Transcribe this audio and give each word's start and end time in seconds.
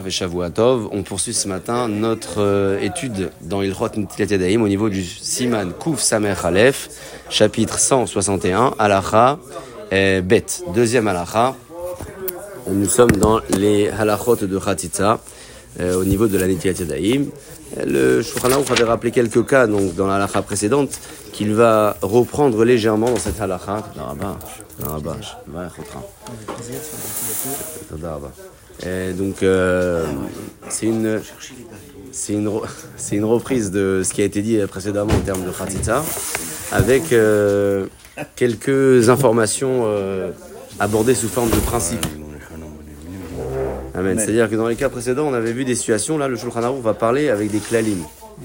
Veshavuatov. 0.00 0.88
On 0.90 1.02
poursuit 1.02 1.34
ce 1.34 1.48
matin 1.48 1.86
notre 1.86 2.40
euh, 2.40 2.80
étude 2.80 3.30
dans 3.42 3.60
Ilchot 3.60 3.90
Nitilat 3.96 4.58
au 4.58 4.68
niveau 4.68 4.88
du 4.88 5.04
Siman 5.04 5.70
Kouf 5.74 6.00
Samer 6.00 6.34
Aleph, 6.42 6.88
chapitre 7.28 7.78
161, 7.78 8.72
Halacha 8.78 9.38
et 9.90 10.22
Bet. 10.22 10.46
Deuxième 10.74 11.08
Halacha. 11.08 11.54
Nous 12.70 12.88
sommes 12.88 13.12
dans 13.12 13.40
les 13.50 13.90
halachot 13.90 14.36
de 14.36 14.58
Khatitza 14.58 15.20
euh, 15.80 16.00
au 16.00 16.04
niveau 16.04 16.26
de 16.26 16.38
la 16.38 16.46
Nitilat 16.46 16.74
Yadayim. 16.74 17.26
Le 17.86 18.22
Shulchan 18.22 18.62
avait 18.70 18.84
rappelé 18.84 19.10
quelques 19.10 19.46
cas 19.46 19.66
donc 19.66 19.94
dans 19.94 20.06
la 20.06 20.16
halacha 20.16 20.42
précédente 20.42 20.90
qu'il 21.32 21.54
va 21.54 21.96
reprendre 22.02 22.64
légèrement 22.64 23.10
dans 23.10 23.16
cette 23.16 23.40
halakha. 23.40 23.82
Et 28.84 29.12
donc, 29.12 29.42
euh, 29.42 30.04
c'est 30.68 30.86
une, 30.86 31.20
c'est 32.10 32.32
une, 32.32 32.50
c'est 32.96 33.16
une 33.16 33.24
reprise 33.24 33.70
de 33.70 34.02
ce 34.04 34.12
qui 34.12 34.22
a 34.22 34.24
été 34.24 34.42
dit 34.42 34.58
précédemment 34.68 35.14
en 35.14 35.20
termes 35.20 35.44
de 35.44 35.50
khatita, 35.50 36.02
avec 36.72 37.12
euh, 37.12 37.86
quelques 38.34 39.08
informations 39.08 39.82
euh, 39.84 40.30
abordées 40.80 41.14
sous 41.14 41.28
forme 41.28 41.50
de 41.50 41.56
principe. 41.56 42.04
Amen. 43.94 44.18
C'est-à-dire 44.18 44.48
que 44.48 44.56
dans 44.56 44.68
les 44.68 44.76
cas 44.76 44.88
précédents, 44.88 45.26
on 45.26 45.34
avait 45.34 45.52
vu 45.52 45.64
des 45.64 45.74
situations, 45.74 46.16
là, 46.16 46.28
le 46.28 46.36
Shulchan 46.36 46.62
Aruch 46.62 46.82
va 46.82 46.94
parler 46.94 47.28
avec 47.28 47.50
des 47.50 47.58
klalim 47.58 48.04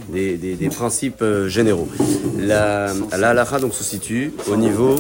des, 0.09 0.37
des, 0.37 0.55
des 0.55 0.69
principes 0.69 1.21
euh, 1.21 1.47
généraux. 1.47 1.87
La, 2.37 2.93
la 3.17 3.29
halakha 3.29 3.59
donc 3.59 3.73
se 3.73 3.83
situe 3.83 4.33
au 4.49 4.55
niveau 4.55 4.95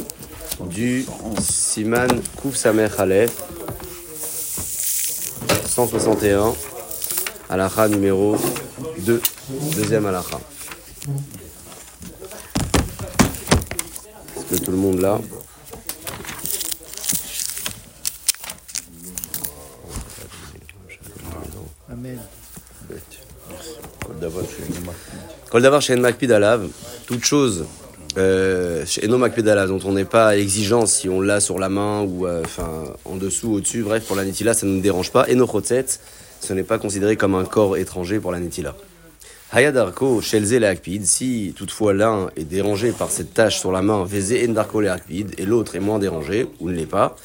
du 0.69 1.05
Siman 1.39 2.07
Kouf 2.41 2.55
Samer 2.55 2.87
Khalef 2.95 3.31
161, 5.65 6.53
halakha 7.49 7.87
numéro 7.87 8.35
2, 8.99 9.21
deuxième 9.75 10.05
halakha. 10.05 10.39
Est-ce 14.35 14.59
que 14.59 14.65
tout 14.65 14.71
le 14.71 14.77
monde 14.77 14.99
là 14.99 15.19
Amen. 21.89 22.19
Kol 25.49 25.61
d'avoir 25.61 25.81
chez 25.81 25.95
Makpid 25.95 26.29
Alav, 26.33 26.67
toute 27.05 27.23
chose 27.23 27.65
euh, 28.17 28.83
chez 28.85 29.05
Eno 29.05 29.17
Makpid 29.17 29.47
Alav, 29.47 29.69
dont 29.69 29.79
on 29.85 29.93
n'est 29.93 30.03
pas 30.03 30.37
exigeant 30.37 30.85
si 30.85 31.07
on 31.07 31.21
l'a 31.21 31.39
sur 31.39 31.57
la 31.57 31.69
main 31.69 32.01
ou 32.01 32.27
euh, 32.27 32.43
en 33.05 33.15
dessous, 33.15 33.53
au-dessus, 33.53 33.81
bref, 33.81 34.05
pour 34.05 34.17
la 34.17 34.25
Netila, 34.25 34.53
ça 34.53 34.65
ne 34.65 34.73
nous 34.73 34.81
dérange 34.81 35.11
pas. 35.11 35.25
Eno 35.29 35.47
Chotset, 35.47 35.85
ce 36.41 36.51
n'est 36.51 36.63
pas 36.63 36.79
considéré 36.79 37.15
comme 37.15 37.33
un 37.33 37.45
corps 37.45 37.77
étranger 37.77 38.19
pour 38.19 38.33
la 38.33 38.39
Netila. 38.39 38.75
Hayadarko, 39.53 40.19
Shelze 40.19 40.55
le 40.55 40.67
Akpid, 40.67 41.05
si 41.05 41.53
toutefois 41.55 41.93
l'un 41.93 42.27
est 42.35 42.43
dérangé 42.43 42.91
par 42.91 43.09
cette 43.09 43.33
tâche 43.33 43.57
sur 43.57 43.71
la 43.71 43.81
main, 43.81 44.03
Veze 44.03 44.33
Endarko 44.49 44.81
Akpid, 44.81 45.33
et 45.37 45.45
l'autre 45.45 45.77
est 45.77 45.79
moins 45.79 45.99
dérangé, 45.99 46.47
ou 46.59 46.69
ne 46.69 46.75
l'est 46.75 46.85
pas, 46.85 47.15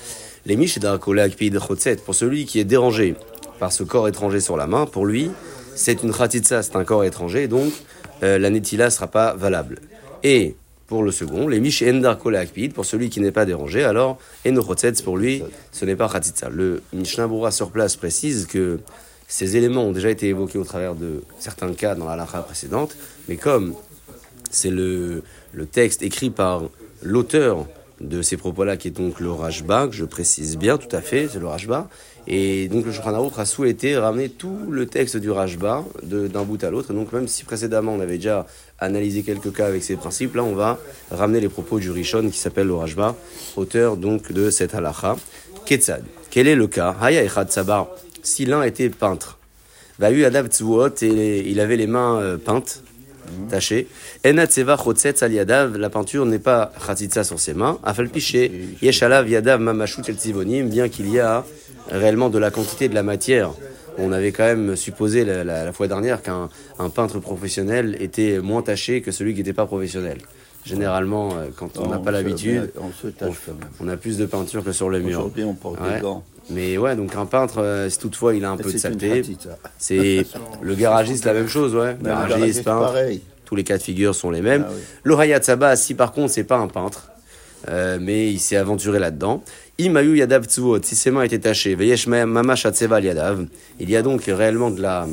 les 0.46 0.54
Mish 0.54 0.78
Darko 0.78 1.12
le 1.12 1.22
Akpid 1.22 1.58
Chotset, 1.58 1.96
pour 1.96 2.14
celui 2.14 2.46
qui 2.46 2.60
est 2.60 2.64
dérangé 2.64 3.16
par 3.58 3.72
ce 3.72 3.82
corps 3.82 4.06
étranger 4.06 4.38
sur 4.38 4.56
la 4.56 4.68
main, 4.68 4.86
pour 4.86 5.06
lui, 5.06 5.32
c'est 5.74 6.02
une 6.02 6.12
khatitsa, 6.12 6.62
c'est 6.62 6.76
un 6.76 6.84
corps 6.84 7.04
étranger, 7.04 7.48
donc 7.48 7.72
euh, 8.22 8.38
la 8.38 8.50
netila 8.50 8.86
ne 8.86 8.90
sera 8.90 9.06
pas 9.06 9.34
valable. 9.34 9.80
Et 10.22 10.56
pour 10.86 11.02
le 11.02 11.10
second, 11.10 11.48
les 11.48 11.60
mish 11.60 11.82
endar 11.82 12.18
pour 12.18 12.84
celui 12.84 13.08
qui 13.08 13.20
n'est 13.20 13.32
pas 13.32 13.46
dérangé, 13.46 13.82
alors 13.82 14.18
enochetzetz, 14.46 15.02
pour 15.02 15.16
lui, 15.16 15.42
ce 15.72 15.84
n'est 15.84 15.96
pas 15.96 16.08
khatitsa. 16.08 16.50
Le 16.50 16.82
Mishnah 16.92 17.28
sur 17.50 17.70
place 17.70 17.96
précise 17.96 18.46
que 18.46 18.80
ces 19.26 19.56
éléments 19.56 19.84
ont 19.84 19.92
déjà 19.92 20.10
été 20.10 20.28
évoqués 20.28 20.58
au 20.58 20.64
travers 20.64 20.94
de 20.94 21.22
certains 21.38 21.72
cas 21.72 21.94
dans 21.94 22.06
la 22.06 22.16
lacha 22.16 22.42
précédente, 22.42 22.94
mais 23.28 23.36
comme 23.36 23.74
c'est 24.50 24.70
le, 24.70 25.22
le 25.52 25.66
texte 25.66 26.02
écrit 26.02 26.28
par 26.28 26.64
l'auteur 27.02 27.66
de 28.02 28.20
ces 28.20 28.36
propos-là, 28.36 28.76
qui 28.76 28.88
est 28.88 28.90
donc 28.90 29.20
le 29.20 29.30
Rajba, 29.30 29.88
que 29.88 29.94
je 29.94 30.04
précise 30.04 30.58
bien, 30.58 30.76
tout 30.76 30.94
à 30.94 31.00
fait, 31.00 31.28
c'est 31.32 31.38
le 31.38 31.46
Rajba. 31.46 31.88
Et 32.26 32.68
donc 32.68 32.86
le 32.86 32.92
Shulchan 32.92 33.14
Aruch 33.14 33.38
a 33.38 33.44
souhaité 33.44 33.96
ramener 33.96 34.28
tout 34.28 34.56
le 34.70 34.86
texte 34.86 35.16
du 35.16 35.30
Rajba 35.30 35.84
d'un 36.02 36.42
bout 36.42 36.62
à 36.62 36.70
l'autre. 36.70 36.92
Donc 36.92 37.12
même 37.12 37.28
si 37.28 37.44
précédemment 37.44 37.94
on 37.94 38.00
avait 38.00 38.16
déjà 38.16 38.46
analysé 38.78 39.22
quelques 39.22 39.52
cas 39.52 39.66
avec 39.66 39.82
ces 39.82 39.96
principes, 39.96 40.36
là 40.36 40.44
on 40.44 40.54
va 40.54 40.78
ramener 41.10 41.40
les 41.40 41.48
propos 41.48 41.78
du 41.78 41.90
Rishon 41.90 42.28
qui 42.30 42.38
s'appelle 42.38 42.68
le 42.68 42.74
Rajba, 42.74 43.16
auteur 43.56 43.96
donc 43.96 44.32
de 44.32 44.50
cette 44.50 44.74
halacha. 44.74 45.16
Ketzad. 45.66 46.04
Quel 46.30 46.48
est 46.48 46.56
le 46.56 46.66
cas? 46.66 46.96
Haya 47.00 47.22
Echad 47.22 47.50
Sabar. 47.50 47.88
Si 48.22 48.44
l'un 48.44 48.62
était 48.62 48.88
peintre, 48.88 49.38
et 50.00 51.50
il 51.50 51.60
avait 51.60 51.76
les 51.76 51.86
mains 51.86 52.20
euh, 52.20 52.36
peintes, 52.36 52.82
taché. 53.48 53.86
Enatseva 54.24 54.76
chotzetz 54.76 55.22
al 55.22 55.32
yadav, 55.32 55.76
la 55.76 55.90
peinture 55.90 56.26
n'est 56.26 56.38
pas 56.38 56.72
chatitza 56.86 57.24
sur 57.24 57.38
ses 57.40 57.54
mains. 57.54 57.78
Afal 57.82 58.08
piché, 58.08 58.50
yeshalav 58.82 59.28
yadav 59.28 59.60
mamashut 59.60 60.08
el 60.08 60.16
tzivonim, 60.16 60.68
bien 60.68 60.88
qu'il 60.88 61.10
y 61.10 61.18
a 61.20 61.44
réellement 61.90 62.30
de 62.30 62.38
la 62.38 62.50
quantité 62.50 62.88
de 62.88 62.94
la 62.94 63.02
matière. 63.02 63.50
On 63.98 64.10
avait 64.12 64.32
quand 64.32 64.44
même 64.44 64.74
supposé 64.76 65.24
la, 65.24 65.44
la, 65.44 65.64
la 65.66 65.72
fois 65.72 65.86
dernière 65.86 66.22
qu'un 66.22 66.48
un 66.78 66.88
peintre 66.88 67.18
professionnel 67.18 67.96
était 68.00 68.38
moins 68.40 68.62
taché 68.62 69.02
que 69.02 69.10
celui 69.10 69.32
qui 69.34 69.40
n'était 69.40 69.52
pas 69.52 69.66
professionnel. 69.66 70.18
Généralement, 70.64 71.30
euh, 71.36 71.48
quand 71.56 71.76
on 71.78 71.88
n'a 71.88 71.98
pas 71.98 72.12
l'habitude, 72.12 72.70
On 72.80 72.90
on 73.80 73.88
a 73.88 73.96
plus 73.96 74.16
de 74.16 74.26
peinture 74.26 74.62
que 74.64 74.72
sur 74.72 74.88
le 74.88 75.00
mur. 75.00 75.18
Aujourd'hui, 75.18 75.44
on 75.44 75.54
porte 75.54 75.80
Ouais. 75.80 75.96
des 75.96 76.00
gants. 76.00 76.22
Mais 76.52 76.78
ouais, 76.78 76.96
donc 76.96 77.14
un 77.16 77.26
peintre, 77.26 77.60
euh, 77.60 77.88
si 77.88 77.98
toutefois 77.98 78.34
il 78.34 78.44
a 78.44 78.50
un 78.50 78.56
peu 78.56 78.72
de 78.72 78.78
saleté, 78.78 79.22
c'est 79.78 80.26
le 80.62 80.74
garagiste 80.74 81.24
la 81.24 81.32
même 81.32 81.48
chose, 81.48 81.74
ouais. 81.74 81.96
Le 82.00 82.04
Garagiste, 82.04 82.64
peintre, 82.64 82.86
pareil. 82.86 83.22
tous 83.44 83.56
les 83.56 83.64
cas 83.64 83.78
de 83.78 83.82
figure 83.82 84.14
sont 84.14 84.30
les 84.30 84.42
mêmes. 84.42 84.66
Ah. 84.68 84.72
L'Oraya 85.04 85.38
Tsaba, 85.38 85.76
si 85.76 85.94
par 85.94 86.12
contre 86.12 86.32
c'est 86.32 86.44
pas 86.44 86.56
un 86.56 86.68
peintre, 86.68 87.08
euh, 87.68 87.98
mais 88.00 88.30
il 88.30 88.38
s'est 88.38 88.56
aventuré 88.56 88.98
là-dedans. 88.98 89.42
Imayu 89.78 90.18
Yadav 90.18 90.44
Tsuot, 90.44 90.82
si 90.82 90.94
ses 90.96 91.10
mains 91.10 91.22
étaient 91.22 91.38
tachées, 91.38 91.74
Veyesh 91.74 92.06
Mamash 92.06 92.64
Yadav, 92.64 93.46
il 93.80 93.90
y 93.90 93.96
a 93.96 94.02
donc 94.02 94.24
réellement 94.26 94.70
de 94.70 94.82
la, 94.82 95.06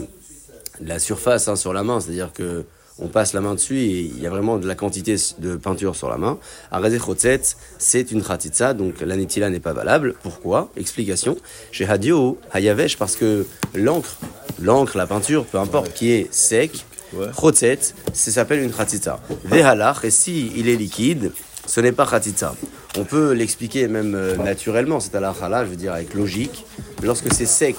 de 0.82 0.88
la 0.88 1.00
surface 1.00 1.48
hein, 1.48 1.56
sur 1.56 1.74
la 1.74 1.84
main, 1.84 2.00
c'est-à-dire 2.00 2.34
que 2.34 2.66
on 3.02 3.08
passe 3.08 3.34
la 3.34 3.42
main 3.42 3.56
dessus 3.56 3.80
et 3.80 4.00
il 4.02 4.20
y 4.22 4.28
a 4.28 4.30
vraiment 4.30 4.58
de 4.58 4.68
la 4.68 4.76
quantité 4.76 5.16
de 5.40 5.56
peinture 5.56 5.96
sur 5.96 6.10
la 6.10 6.18
main. 6.18 6.38
Areze 6.72 7.00
Chotzet, 7.04 7.42
c'est 7.78 8.12
une 8.12 8.24
khatitsa, 8.24 8.74
donc 8.74 9.02
la 9.02 9.16
netila 9.16 9.50
n'est 9.50 9.60
pas 9.60 9.74
valable. 9.74 10.16
Pourquoi? 10.22 10.70
Explication. 10.78 11.38
Chez 11.72 11.86
Hadio, 11.86 12.38
Hayavesh, 12.54 12.98
parce 12.98 13.16
que 13.16 13.46
l'encre, 13.76 14.18
l'encre, 14.62 14.98
la 14.98 15.08
peinture, 15.08 15.46
peu 15.46 15.58
importe, 15.58 15.94
qui 15.94 16.12
est 16.12 16.34
sec, 16.34 16.86
Ouais. 17.12 17.26
Chotzet, 17.40 17.80
ça 18.14 18.32
s'appelle 18.32 18.62
une 18.62 18.72
khatitsa. 18.72 19.20
Vehalach, 19.46 20.04
et 20.04 20.12
si 20.12 20.52
il 20.56 20.70
est 20.70 20.76
liquide, 20.76 21.32
ce 21.66 21.82
n'est 21.82 21.92
pas 21.92 22.06
khatitsa. 22.06 22.56
On 22.98 23.04
peut 23.04 23.32
l'expliquer 23.32 23.88
même 23.88 24.14
euh, 24.16 24.36
naturellement, 24.36 25.00
c'est 25.00 25.16
à 25.16 25.20
la 25.20 25.34
je 25.66 25.70
veux 25.70 25.76
dire 25.76 25.94
avec 25.94 26.14
logique. 26.14 26.66
Lorsque 27.02 27.34
c'est 27.34 27.46
sec, 27.46 27.76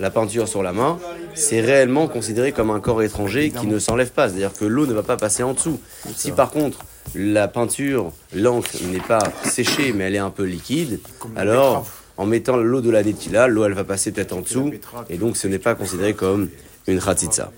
la 0.00 0.10
peinture 0.10 0.48
sur 0.48 0.62
la 0.62 0.72
main, 0.72 0.98
c'est 1.34 1.60
réellement 1.60 2.08
considéré 2.08 2.52
comme 2.52 2.70
un 2.70 2.80
corps 2.80 3.02
étranger 3.02 3.50
qui 3.50 3.66
ne 3.66 3.78
s'enlève 3.78 4.10
pas. 4.10 4.28
C'est-à-dire 4.28 4.52
que 4.52 4.64
l'eau 4.64 4.86
ne 4.86 4.92
va 4.92 5.02
pas 5.02 5.16
passer 5.16 5.42
en 5.42 5.54
dessous. 5.54 5.80
Si 6.16 6.32
par 6.32 6.50
contre 6.50 6.78
la 7.14 7.48
peinture, 7.48 8.12
l'encre 8.34 8.70
n'est 8.90 8.98
pas 8.98 9.22
séchée 9.44 9.92
mais 9.92 10.04
elle 10.04 10.16
est 10.16 10.18
un 10.18 10.30
peu 10.30 10.44
liquide, 10.44 11.00
alors 11.36 11.86
en 12.16 12.26
mettant 12.26 12.56
l'eau 12.56 12.80
de 12.80 12.90
la 12.90 13.02
netila, 13.02 13.46
l'eau 13.48 13.64
elle 13.64 13.72
va 13.72 13.84
passer 13.84 14.12
peut-être 14.12 14.32
en 14.32 14.40
dessous 14.40 14.72
et 15.10 15.16
donc 15.16 15.36
ce 15.36 15.48
n'est 15.48 15.58
pas 15.58 15.74
considéré 15.74 16.14
comme 16.14 16.48
une 16.86 17.00
khatitsa. 17.00 17.50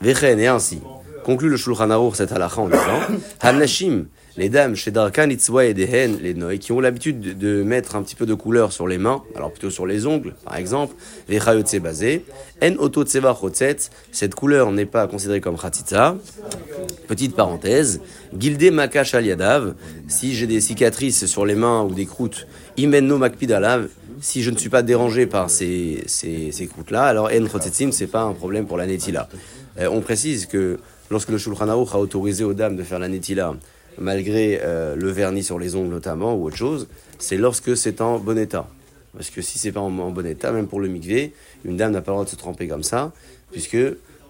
Vechen 0.00 0.38
et 0.40 0.48
ainsi. 0.48 0.80
Conclut 1.24 1.48
le 1.48 1.56
Shulchan 1.56 1.90
Aruch 1.90 2.16
cette 2.16 2.32
halakha 2.32 2.60
en 2.60 2.68
disant 2.68 3.00
Hanashim, 3.40 4.06
les 4.36 4.48
dames 4.48 4.74
chez 4.74 4.90
Darkan 4.90 5.28
Itzwa 5.28 5.66
et 5.66 5.74
Dehen, 5.74 6.18
les 6.22 6.34
Noé, 6.34 6.58
qui 6.58 6.72
ont 6.72 6.80
l'habitude 6.80 7.38
de, 7.38 7.62
mettre 7.62 7.96
un 7.96 8.02
petit 8.02 8.14
peu 8.14 8.26
de 8.26 8.34
couleur 8.34 8.72
sur 8.72 8.88
les 8.88 8.98
mains, 8.98 9.22
alors 9.36 9.50
plutôt 9.50 9.70
sur 9.70 9.86
les 9.86 10.06
ongles, 10.06 10.34
par 10.44 10.56
exemple, 10.56 10.94
les 11.28 11.38
Chayotse 11.38 11.76
basé, 11.76 12.24
En 12.62 12.74
Oto 12.78 13.04
Tseva 13.04 13.36
cette 14.10 14.34
couleur 14.34 14.72
n'est 14.72 14.86
pas 14.86 15.06
considérée 15.06 15.40
comme 15.40 15.58
Khatitza. 15.58 16.16
Petite 17.08 17.34
parenthèse, 17.34 18.00
Gildé 18.38 18.70
Makash 18.70 19.14
al 19.14 19.26
Yadav, 19.26 19.74
si 20.08 20.34
j'ai 20.34 20.46
des 20.46 20.60
cicatrices 20.60 21.26
sur 21.26 21.44
les 21.44 21.54
mains 21.54 21.82
ou 21.82 21.92
des 21.92 22.06
croûtes, 22.06 22.46
Imenno 22.76 23.18
Makpidalav, 23.18 23.88
si 24.20 24.42
je 24.42 24.50
ne 24.50 24.56
suis 24.56 24.70
pas 24.70 24.82
dérangé 24.82 25.26
par 25.26 25.50
ces, 25.50 26.04
ces, 26.06 26.52
ces 26.52 26.66
croûtes-là, 26.66 27.04
alors 27.04 27.26
En 27.26 27.48
Chotzetzim, 27.48 27.90
c'est 27.92 28.06
pas 28.06 28.22
un 28.22 28.32
problème 28.32 28.66
pour 28.66 28.78
la 28.78 28.86
Netila. 28.86 29.28
Euh, 29.78 29.88
on 29.90 30.00
précise 30.00 30.46
que 30.46 30.78
lorsque 31.10 31.28
le 31.28 31.38
Shulchan 31.38 31.68
Aruch 31.68 31.88
a 31.92 31.98
autorisé 31.98 32.44
aux 32.44 32.54
dames 32.54 32.76
de 32.76 32.82
faire 32.82 32.98
la 32.98 33.08
Netila, 33.08 33.54
malgré 33.98 34.60
euh, 34.62 34.94
le 34.96 35.10
vernis 35.10 35.42
sur 35.44 35.58
les 35.58 35.74
ongles 35.76 35.90
notamment 35.90 36.34
ou 36.34 36.44
autre 36.46 36.56
chose, 36.56 36.88
c'est 37.18 37.36
lorsque 37.36 37.76
c'est 37.76 38.00
en 38.00 38.18
bon 38.18 38.38
état. 38.38 38.68
Parce 39.14 39.28
que 39.30 39.42
si 39.42 39.58
c'est 39.58 39.72
pas 39.72 39.80
en, 39.80 39.96
en 39.98 40.10
bon 40.10 40.26
état, 40.26 40.52
même 40.52 40.66
pour 40.66 40.80
le 40.80 40.88
mikvé, 40.88 41.32
une 41.64 41.76
dame 41.76 41.92
n'a 41.92 42.00
pas 42.00 42.12
le 42.12 42.14
droit 42.16 42.24
de 42.24 42.30
se 42.30 42.36
tremper 42.36 42.66
comme 42.68 42.82
ça, 42.82 43.12
puisque 43.50 43.76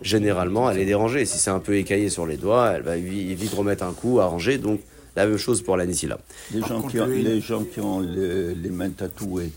généralement 0.02 0.70
elle 0.70 0.78
est 0.78 0.84
dérangée. 0.84 1.24
Si 1.24 1.38
c'est 1.38 1.50
un 1.50 1.60
peu 1.60 1.76
écaillé 1.76 2.08
sur 2.08 2.26
les 2.26 2.36
doigts, 2.36 2.72
elle 2.74 2.82
va 2.82 2.96
vi- 2.96 3.34
vite 3.34 3.54
remettre 3.54 3.84
un 3.84 3.92
coup, 3.92 4.18
arranger. 4.20 4.58
Donc 4.58 4.80
la 5.14 5.26
même 5.26 5.36
chose 5.38 5.62
pour 5.62 5.76
la 5.76 5.86
Netila. 5.86 6.18
Les 6.52 6.60
gens, 6.62 6.82
qui 6.82 6.98
ont, 7.00 7.06
les 7.06 7.40
gens 7.40 7.62
qui 7.64 7.80
ont 7.80 8.00
le- 8.00 8.52
les 8.60 8.70
mains 8.70 8.90
tatouées, 8.90 9.50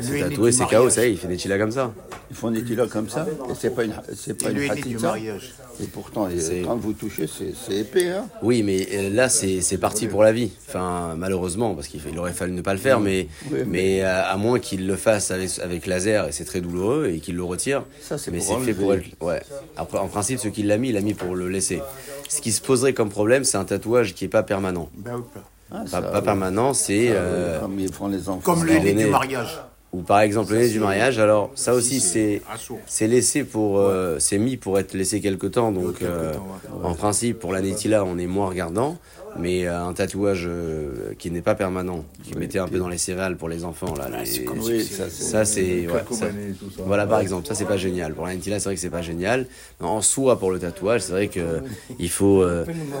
c'est 0.00 0.20
tatoué, 0.20 0.52
c'est 0.52 0.66
chaos, 0.66 0.90
ça 0.90 1.02
y 1.04 1.08
est, 1.08 1.12
il 1.12 1.18
fait 1.18 1.28
des 1.28 1.38
chilas 1.38 1.58
comme 1.58 1.70
ça. 1.72 1.92
Ils 2.30 2.36
font 2.36 2.50
des 2.50 2.64
tilas 2.64 2.86
comme 2.86 3.08
ça, 3.08 3.26
et 3.28 3.52
c'est 3.58 3.70
pas 3.74 3.84
une, 3.84 3.92
c'est 4.16 4.34
pas 4.34 4.50
une. 4.50 4.58
Et 5.80 5.86
pourtant, 5.92 6.28
quand 6.64 6.76
vous 6.76 6.92
touchez, 6.92 7.26
c'est 7.26 7.52
c'est 7.54 7.78
épais, 7.78 8.10
hein. 8.10 8.26
Oui, 8.42 8.62
mais 8.62 8.86
euh, 8.92 9.10
là, 9.10 9.28
c'est 9.28 9.60
c'est 9.60 9.78
parti 9.78 10.06
pour 10.06 10.22
la 10.22 10.32
vie. 10.32 10.50
Enfin, 10.68 11.14
malheureusement, 11.16 11.74
parce 11.74 11.88
qu'il 11.88 12.00
aurait 12.18 12.32
fallu 12.32 12.52
ne 12.52 12.60
pas 12.62 12.72
le 12.74 12.78
faire, 12.78 13.00
mais, 13.00 13.28
Oui, 13.50 13.58
mais- 13.58 13.64
mais 13.64 14.02
euh, 14.02 14.22
à 14.24 14.36
moins 14.36 14.58
qu'il 14.60 14.86
le 14.86 14.96
fasse 14.96 15.30
avec, 15.30 15.50
avec 15.60 15.86
laser, 15.86 16.28
et 16.28 16.32
c'est 16.32 16.44
très 16.44 16.60
douloureux, 16.60 17.08
et 17.12 17.18
qu'il 17.18 17.34
le 17.36 17.42
retire. 17.42 17.82
Ça, 18.00 18.18
c'est 18.18 18.30
mais 18.30 18.38
pour 18.38 18.58
c'est 18.60 18.64
fait 18.66 18.74
pour 18.74 18.94
être. 18.94 19.04
Ouais. 19.20 19.40
Après, 19.76 19.98
en 19.98 20.06
principe, 20.08 20.38
ce 20.38 20.48
qu'il 20.48 20.68
l'a 20.68 20.76
mis, 20.78 20.90
il 20.90 20.94
l'a 20.94 21.00
mis 21.00 21.14
pour 21.14 21.34
le 21.34 21.48
laisser. 21.48 21.80
Ce 22.28 22.40
qui 22.40 22.52
se 22.52 22.60
poserait 22.60 22.92
comme 22.94 23.10
problème, 23.10 23.42
c'est 23.44 23.58
un 23.58 23.64
tatouage 23.64 24.14
qui 24.14 24.24
est 24.24 24.28
pas 24.28 24.42
permanent. 24.44 24.88
Ben, 24.96 25.16
oui, 25.16 25.22
Ah, 25.72 25.78
Pas, 25.80 25.86
ça, 25.86 26.02
pas 26.02 26.22
permanent, 26.22 26.72
c'est. 26.72 27.08
Ah, 27.08 27.14
euh, 27.14 27.60
Comme 27.60 27.80
ils 27.80 27.92
font 27.92 28.06
les 28.08 28.28
enfants. 28.28 28.40
Comme 28.44 28.64
le 28.64 28.78
du 28.78 29.06
mariage. 29.06 29.58
Ou 29.94 30.02
par 30.02 30.20
exemple 30.20 30.52
le 30.52 30.58
nez 30.58 30.68
du 30.68 30.78
mariage. 30.80 31.18
Alors, 31.18 31.50
ça 31.54 31.72
aussi, 31.74 32.00
c'est. 32.00 32.42
laissé 33.06 33.44
pour, 33.44 33.78
euh, 33.78 34.18
c'est 34.18 34.38
mis 34.38 34.56
pour 34.56 34.78
être 34.78 34.94
laissé 34.94 35.20
quelque 35.20 35.46
temps, 35.46 35.70
donc 35.72 36.02
euh, 36.02 36.32
en 36.82 36.94
principe 36.94 37.38
pour 37.38 37.52
la 37.52 37.60
Netila 37.60 38.04
on 38.04 38.18
est 38.18 38.26
moins 38.26 38.48
regardant, 38.48 38.98
mais 39.36 39.66
euh, 39.66 39.84
un 39.84 39.92
tatouage 39.92 40.48
qui 41.18 41.30
n'est 41.30 41.42
pas 41.42 41.54
permanent, 41.54 42.04
qui 42.22 42.34
mettait 42.40 42.58
un 42.58 42.68
peu 42.68 42.78
dans 42.78 42.88
les 42.88 42.98
céréales 42.98 43.36
pour 43.36 43.48
les 43.48 43.64
enfants 43.64 43.94
là, 43.96 44.08
les- 44.24 44.24
Oui, 44.66 44.84
ça, 45.10 45.44
c'est. 45.44 45.86
ouais, 45.86 46.02
voilà 46.84 47.06
par 47.06 47.20
exemple, 47.20 47.46
ça 47.48 47.54
c'est 47.54 47.66
pas 47.66 47.76
génial. 47.76 48.14
Pour 48.14 48.26
la 48.26 48.34
Netila 48.34 48.58
c'est 48.58 48.68
vrai 48.68 48.74
que 48.74 48.80
c'est 48.80 48.90
pas 48.90 49.02
génial. 49.02 49.46
En 49.80 50.02
soi 50.02 50.38
pour 50.38 50.50
le 50.50 50.58
tatouage 50.58 51.02
c'est 51.02 51.12
vrai 51.12 51.28
que 51.28 51.60
il 51.98 52.10
faut 52.10 52.42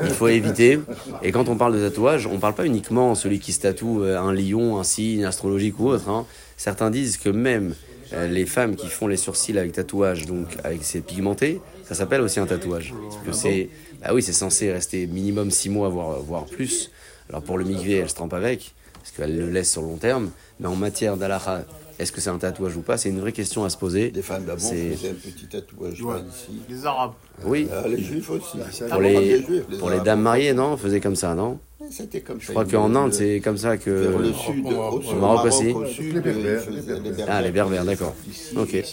il 0.02 0.10
faut 0.10 0.28
éviter. 0.28 0.78
Et 1.22 1.32
quand 1.32 1.48
on 1.48 1.56
parle 1.56 1.74
de 1.74 1.80
tatouage, 1.88 2.26
on 2.26 2.38
parle 2.38 2.54
pas 2.54 2.66
uniquement 2.66 3.14
celui 3.14 3.38
qui 3.40 3.52
se 3.52 3.60
tatoue 3.60 4.02
un 4.04 4.32
lion, 4.32 4.78
un 4.78 4.84
signe 4.84 5.24
astrologique 5.24 5.78
ou 5.80 5.88
autre. 5.88 6.08
hein. 6.08 6.26
Certains 6.56 6.90
disent 6.90 7.16
que 7.16 7.28
même 7.28 7.74
euh, 8.12 8.28
les 8.28 8.46
femmes 8.46 8.76
qui 8.76 8.88
font 8.88 9.06
les 9.08 9.16
sourcils 9.16 9.58
avec 9.58 9.72
tatouage, 9.72 10.26
donc 10.26 10.46
avec 10.62 10.84
ces 10.84 11.00
pigmentés, 11.00 11.60
ça 11.84 11.94
s'appelle 11.94 12.20
aussi 12.20 12.40
un 12.40 12.46
tatouage. 12.46 12.94
Parce 13.10 13.24
que 13.24 13.32
c'est, 13.32 13.68
bah 14.02 14.10
oui, 14.14 14.22
c'est 14.22 14.32
censé 14.32 14.72
rester 14.72 15.06
minimum 15.06 15.50
6 15.50 15.68
mois, 15.70 15.88
voire, 15.88 16.20
voire 16.20 16.44
plus. 16.46 16.90
Alors 17.28 17.42
pour 17.42 17.58
le 17.58 17.64
migvé, 17.64 17.94
elle 17.96 18.08
se 18.10 18.14
trempe 18.14 18.34
avec, 18.34 18.74
parce 18.94 19.10
qu'elle 19.12 19.36
le 19.36 19.50
laisse 19.50 19.70
sur 19.72 19.82
le 19.82 19.88
long 19.88 19.96
terme. 19.96 20.30
Mais 20.60 20.66
en 20.68 20.76
matière 20.76 21.16
d'alaha, 21.16 21.64
est-ce 21.98 22.12
que 22.12 22.20
c'est 22.20 22.30
un 22.30 22.38
tatouage 22.38 22.76
ou 22.76 22.80
pas? 22.82 22.96
C'est 22.96 23.08
une 23.08 23.20
vraie 23.20 23.32
question 23.32 23.64
à 23.64 23.70
se 23.70 23.76
poser. 23.76 24.10
Des 24.10 24.22
femmes 24.22 24.44
C'est- 24.58 24.90
faisaient 24.92 25.10
un 25.10 25.14
petit 25.14 25.46
tatouage 25.46 26.00
Ouais. 26.02 26.14
là, 26.14 26.22
ici. 26.28 26.58
Les 26.68 26.86
Arabes. 26.86 27.12
Oui, 27.44 27.68
Ah, 27.72 27.88
les 27.88 28.00
juifs 28.02 28.30
aussi. 28.30 28.58
pour 28.90 29.00
les, 29.00 29.42
Juifs, 29.42 29.64
les 29.70 29.78
pour 29.78 29.90
les 29.90 30.00
dames 30.00 30.20
mariées, 30.22 30.52
non? 30.52 30.72
On 30.72 30.76
faisait 30.76 31.00
comme 31.00 31.16
ça, 31.16 31.34
non? 31.34 31.58
C'était 31.96 32.20
comme 32.22 32.40
ça. 32.40 32.46
Je 32.48 32.50
crois 32.52 32.64
qu'en 32.64 32.92
Inde, 32.96 33.14
c'est 33.14 33.40
comme 33.40 33.56
ça 33.56 33.76
que. 33.76 33.90
Vers 33.90 34.18
le 34.18 34.32
sud, 34.32 34.66
au 34.66 35.00
sud, 35.00 35.16
Maroc 35.16 35.44
au 35.44 35.48
aussi. 35.48 35.68
au 35.70 35.86
sud, 35.86 36.14
Les 36.16 36.20
Berbères. 36.20 36.62
les. 36.70 37.22
Ah, 37.28 37.40
les 37.40 37.50
berbères, 37.52 37.84
d'accord. 37.84 38.14
Ok. 38.56 38.84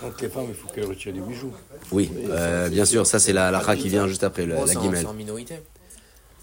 Quand 0.00 0.22
les 0.22 0.28
femmes, 0.28 0.44
il 0.48 0.54
faut 0.54 0.68
qu'elles 0.68 0.84
retirent 0.86 1.12
des 1.12 1.20
bijoux. 1.20 1.50
Oui, 1.90 2.08
euh, 2.30 2.68
bien 2.68 2.84
sûr, 2.84 3.04
ça 3.04 3.18
c'est 3.18 3.32
la 3.32 3.48
halakha 3.48 3.74
qui 3.74 3.88
vient 3.88 4.06
juste 4.06 4.22
après, 4.22 4.46
la 4.46 4.64
guimel. 4.64 5.00
c'est 5.00 5.06
en 5.06 5.12
minorité, 5.12 5.54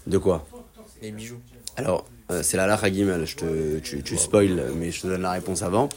De 0.06 0.18
quoi? 0.18 0.46
Les 1.00 1.10
bijoux. 1.10 1.40
Alors, 1.76 2.04
euh, 2.30 2.42
c'est 2.42 2.56
la 2.58 2.64
halakha 2.64 2.90
guimel, 2.90 3.24
je 3.24 3.36
te, 3.36 3.78
tu, 3.78 4.02
tu 4.02 4.16
spoil, 4.18 4.62
mais 4.76 4.90
je 4.90 5.00
te 5.02 5.06
donne 5.06 5.22
la 5.22 5.32
réponse 5.32 5.62
avant. 5.62 5.88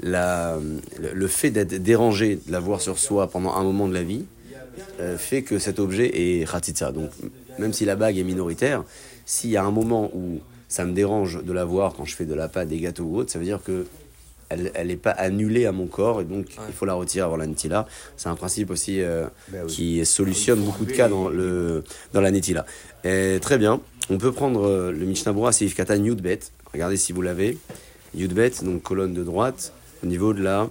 La, 0.00 0.58
le, 0.98 1.12
le 1.12 1.26
fait 1.26 1.50
d'être 1.50 1.74
dérangé, 1.82 2.36
de 2.46 2.52
l'avoir 2.52 2.80
sur 2.80 2.98
soi 2.98 3.28
pendant 3.28 3.52
un 3.54 3.64
moment 3.64 3.88
de 3.88 3.94
la 3.94 4.02
vie, 4.04 4.24
euh, 5.00 5.18
fait 5.18 5.42
que 5.42 5.58
cet 5.58 5.78
objet 5.80 6.10
est 6.40 6.50
khatitsa. 6.50 6.92
Donc, 6.92 7.10
même 7.58 7.72
si 7.74 7.84
la 7.84 7.96
bague 7.96 8.16
est 8.16 8.22
minoritaire, 8.24 8.84
s'il 9.30 9.50
y 9.50 9.56
a 9.56 9.64
un 9.64 9.70
moment 9.70 10.10
où 10.12 10.40
ça 10.66 10.84
me 10.84 10.92
dérange 10.92 11.44
de 11.44 11.52
la 11.52 11.64
voir 11.64 11.94
quand 11.94 12.04
je 12.04 12.16
fais 12.16 12.24
de 12.24 12.34
la 12.34 12.48
pâte, 12.48 12.66
des 12.66 12.80
gâteaux 12.80 13.04
ou 13.04 13.18
autre, 13.18 13.30
ça 13.30 13.38
veut 13.38 13.44
dire 13.44 13.62
que 13.62 13.86
elle 14.48 14.72
elle 14.74 14.88
n'est 14.88 14.96
pas 14.96 15.12
annulée 15.12 15.66
à 15.66 15.72
mon 15.72 15.86
corps 15.86 16.20
et 16.20 16.24
donc 16.24 16.46
il 16.66 16.74
faut 16.74 16.84
la 16.84 16.94
retirer 16.94 17.24
avant 17.24 17.36
la 17.36 17.46
netila. 17.46 17.86
C'est 18.16 18.28
un 18.28 18.34
principe 18.34 18.70
aussi 18.70 19.00
euh, 19.00 19.28
qui 19.68 20.04
solutionne 20.04 20.60
beaucoup 20.64 20.84
de 20.84 20.90
cas 20.90 21.08
dans, 21.08 21.28
le, 21.28 21.84
dans. 22.12 22.24
Et 23.04 23.38
très 23.40 23.56
bien, 23.56 23.80
on 24.10 24.18
peut 24.18 24.32
prendre 24.32 24.66
euh, 24.66 24.90
le 24.90 25.06
Mishnah 25.06 25.32
Bora 25.32 25.52
Seif 25.52 25.76
Katan 25.76 26.02
Yudbet. 26.02 26.40
Regardez 26.72 26.96
si 26.96 27.12
vous 27.12 27.22
l'avez. 27.22 27.56
Yudbet, 28.16 28.50
donc 28.64 28.82
colonne 28.82 29.14
de 29.14 29.22
droite, 29.22 29.72
au 30.02 30.06
niveau 30.06 30.34
de 30.34 30.42
la 30.42 30.68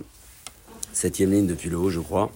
septième 0.91 1.31
ligne 1.31 1.47
depuis 1.47 1.69
le 1.69 1.77
haut, 1.77 1.89
je 1.89 2.01
crois. 2.01 2.29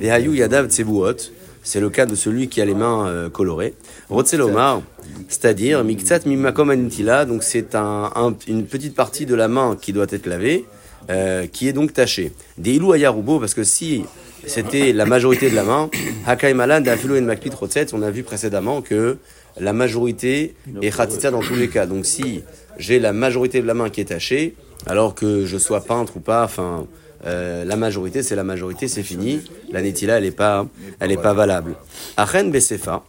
Vehayu 0.00 0.34
Yadav 0.36 0.70
Tsebuot, 0.70 1.16
c'est 1.66 1.80
le 1.80 1.90
cas 1.90 2.06
de 2.06 2.14
celui 2.14 2.46
qui 2.48 2.60
a 2.60 2.64
les 2.64 2.74
mains 2.74 3.06
euh, 3.08 3.28
colorées. 3.28 3.74
Rotzelomar, 4.08 4.82
c'est-à-dire 5.28 5.82
Miktsat 5.82 6.20
Mimakom 6.24 6.70
Anitila, 6.70 7.24
donc 7.24 7.42
c'est 7.42 7.74
un, 7.74 8.10
un- 8.14 8.34
une 8.46 8.66
petite 8.66 8.94
partie 8.94 9.26
de 9.26 9.34
la 9.34 9.48
main 9.48 9.76
qui 9.80 9.92
doit 9.92 10.06
être 10.10 10.26
lavée, 10.26 10.64
euh, 11.10 11.46
qui 11.48 11.66
est 11.68 11.72
donc 11.72 11.92
tachée. 11.92 12.32
Deilou 12.56 12.92
Ayarubo, 12.92 13.40
parce 13.40 13.54
que 13.54 13.64
si 13.64 14.04
c'était 14.46 14.92
la 14.92 15.06
majorité 15.06 15.50
de 15.50 15.56
la 15.56 15.64
main, 15.64 15.90
Hakai 16.26 16.54
Malan, 16.54 16.80
Dafilo 16.80 17.18
en 17.18 17.22
Makpit 17.22 17.50
Rotzet, 17.50 17.86
on 17.94 18.02
a 18.02 18.10
vu 18.12 18.22
précédemment 18.22 18.80
que 18.80 19.16
la 19.58 19.72
majorité 19.72 20.54
est 20.82 20.96
Khatitsa 20.96 21.30
dans 21.32 21.40
tous 21.40 21.54
les 21.56 21.68
cas. 21.68 21.86
Donc 21.86 22.06
si 22.06 22.42
j'ai 22.78 23.00
la 23.00 23.12
majorité 23.12 23.60
de 23.60 23.66
la 23.66 23.74
main 23.74 23.88
qui 23.90 24.00
est 24.02 24.06
tachée, 24.06 24.54
alors 24.86 25.14
que 25.16 25.44
je 25.46 25.58
sois 25.58 25.80
peintre 25.80 26.18
ou 26.18 26.20
pas, 26.20 26.44
enfin, 26.44 26.86
euh, 27.24 27.64
la 27.64 27.76
majorité, 27.76 28.22
c'est 28.22 28.36
la 28.36 28.44
majorité, 28.44 28.88
c'est 28.88 29.02
fini. 29.02 29.40
La 29.70 29.82
netila, 29.82 30.18
elle 30.18 30.24
n'est 30.24 30.30
pas, 30.30 30.66
elle 31.00 31.12
est 31.12 31.22
pas 31.22 31.34
valable. 31.34 31.74
Achen 32.16 32.50
Besefa. 32.50 33.02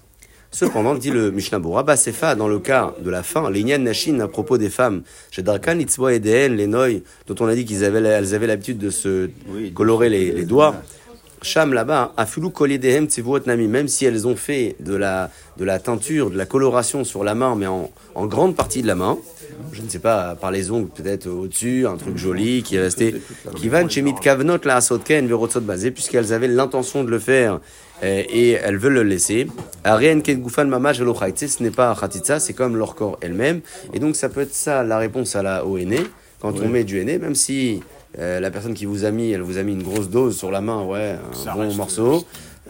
Cependant, 0.50 0.95
dit 0.95 1.12
le 1.12 1.30
Mishnah 1.31 1.59
Bora, 1.59 1.83
Basefa, 1.83 2.36
dans 2.36 2.48
le 2.48 2.59
cas 2.59 2.94
de 3.04 3.09
la 3.09 3.21
fin, 3.21 3.51
l'Inyan 3.51 3.80
Nashin 3.80 4.19
à 4.21 4.30
propos 4.30 4.57
des 4.57 4.69
femmes, 4.69 5.04
chez 5.30 5.44
Darkan, 5.44 5.77
Itzboa 5.77 6.13
et 6.13 6.19
Dehen, 6.19 6.56
les 6.56 6.68
Noy, 6.68 7.04
dont 7.27 7.36
on 7.42 7.48
a 7.48 7.54
dit 7.54 7.65
qu'ils 7.65 7.83
avaient, 7.83 8.01
elles 8.01 8.33
avaient 8.33 8.48
l'habitude 8.48 8.77
de 8.77 8.89
se 8.89 9.30
colorer 9.75 10.10
les 10.10 10.45
doigts. 10.45 10.81
Cham 11.42 11.74
là-bas, 11.74 12.13
Afulu 12.18 12.50
Koledehem 12.50 13.06
Tzivuot 13.06 13.42
Nami, 13.45 13.68
même 13.68 13.88
si 13.88 14.06
elles 14.06 14.28
ont 14.28 14.36
fait 14.36 14.75
de 14.80 14.95
la, 14.95 15.30
de 15.57 15.66
la 15.66 15.80
teinture, 15.80 16.31
de 16.31 16.38
la 16.38 16.45
coloration 16.45 17.04
sur 17.04 17.24
la 17.24 17.36
main, 17.36 17.56
mais 17.56 17.68
en, 17.68 17.92
en 18.16 18.25
grande 18.25 18.56
partie 18.56 18.81
de 18.81 18.88
la 18.88 18.95
main, 18.95 19.18
je 19.72 19.81
ne 19.81 19.89
sais 19.89 20.00
pas, 20.00 20.36
par 20.36 20.51
les 20.51 20.72
ongles 20.72 20.89
peut-être 20.89 21.28
au-dessus, 21.28 21.86
un 21.86 21.98
truc 21.98 22.18
joli 22.18 22.63
qui 22.63 22.75
est 22.75 22.81
resté, 22.81 23.16
qui 23.56 23.69
va 23.69 23.88
chez 23.88 24.04
Kavnot 24.22 24.60
la 24.63 24.78
Asotken 24.78 25.28
Verotsot 25.28 25.62
basé, 25.62 25.92
puisqu'elles 25.92 26.34
avaient 26.34 26.48
l'intention 26.48 27.04
de 27.04 27.12
le 27.12 27.19
faire 27.19 27.60
euh, 28.04 28.24
et 28.30 28.51
elles 28.51 28.78
veulent 28.78 28.94
le 28.94 29.04
laisser. 29.04 29.48
Arien 29.84 30.19
Kengufan 30.22 30.66
Mamash 30.66 30.98
ce 30.98 31.63
n'est 31.63 31.72
pas 31.72 31.95
Khatitsa, 32.00 32.39
c'est 32.39 32.54
comme 32.54 32.75
leur 32.78 32.95
corps 32.95 33.18
elle-même, 33.22 33.62
et 33.94 34.00
donc 34.00 34.16
ça 34.16 34.30
peut 34.30 34.42
être 34.42 34.54
ça 34.54 34.84
la 34.84 34.98
réponse 34.98 35.36
à 35.36 35.44
la 35.44 35.66
au 35.66 35.78
henné, 35.78 36.00
quand 36.39 36.60
on 36.60 36.68
met 36.68 36.84
du 36.84 37.00
henné, 37.00 37.18
même 37.18 37.36
si 37.36 37.81
euh, 38.19 38.39
la 38.39 38.51
personne 38.51 38.74
qui 38.74 38.86
vous 38.86 39.06
a 39.06 39.12
mis, 39.12 39.31
elle 39.31 39.42
vous 39.42 39.57
a 39.57 39.63
mis 39.63 39.74
une 39.74 39.83
grosse 39.83 40.09
dose 40.09 40.38
sur 40.38 40.51
la 40.51 40.62
main, 40.62 40.83
ouais, 40.83 41.15
un 41.32 41.36
Ça 41.36 41.53
bon 41.53 41.74
morceau. 41.75 42.25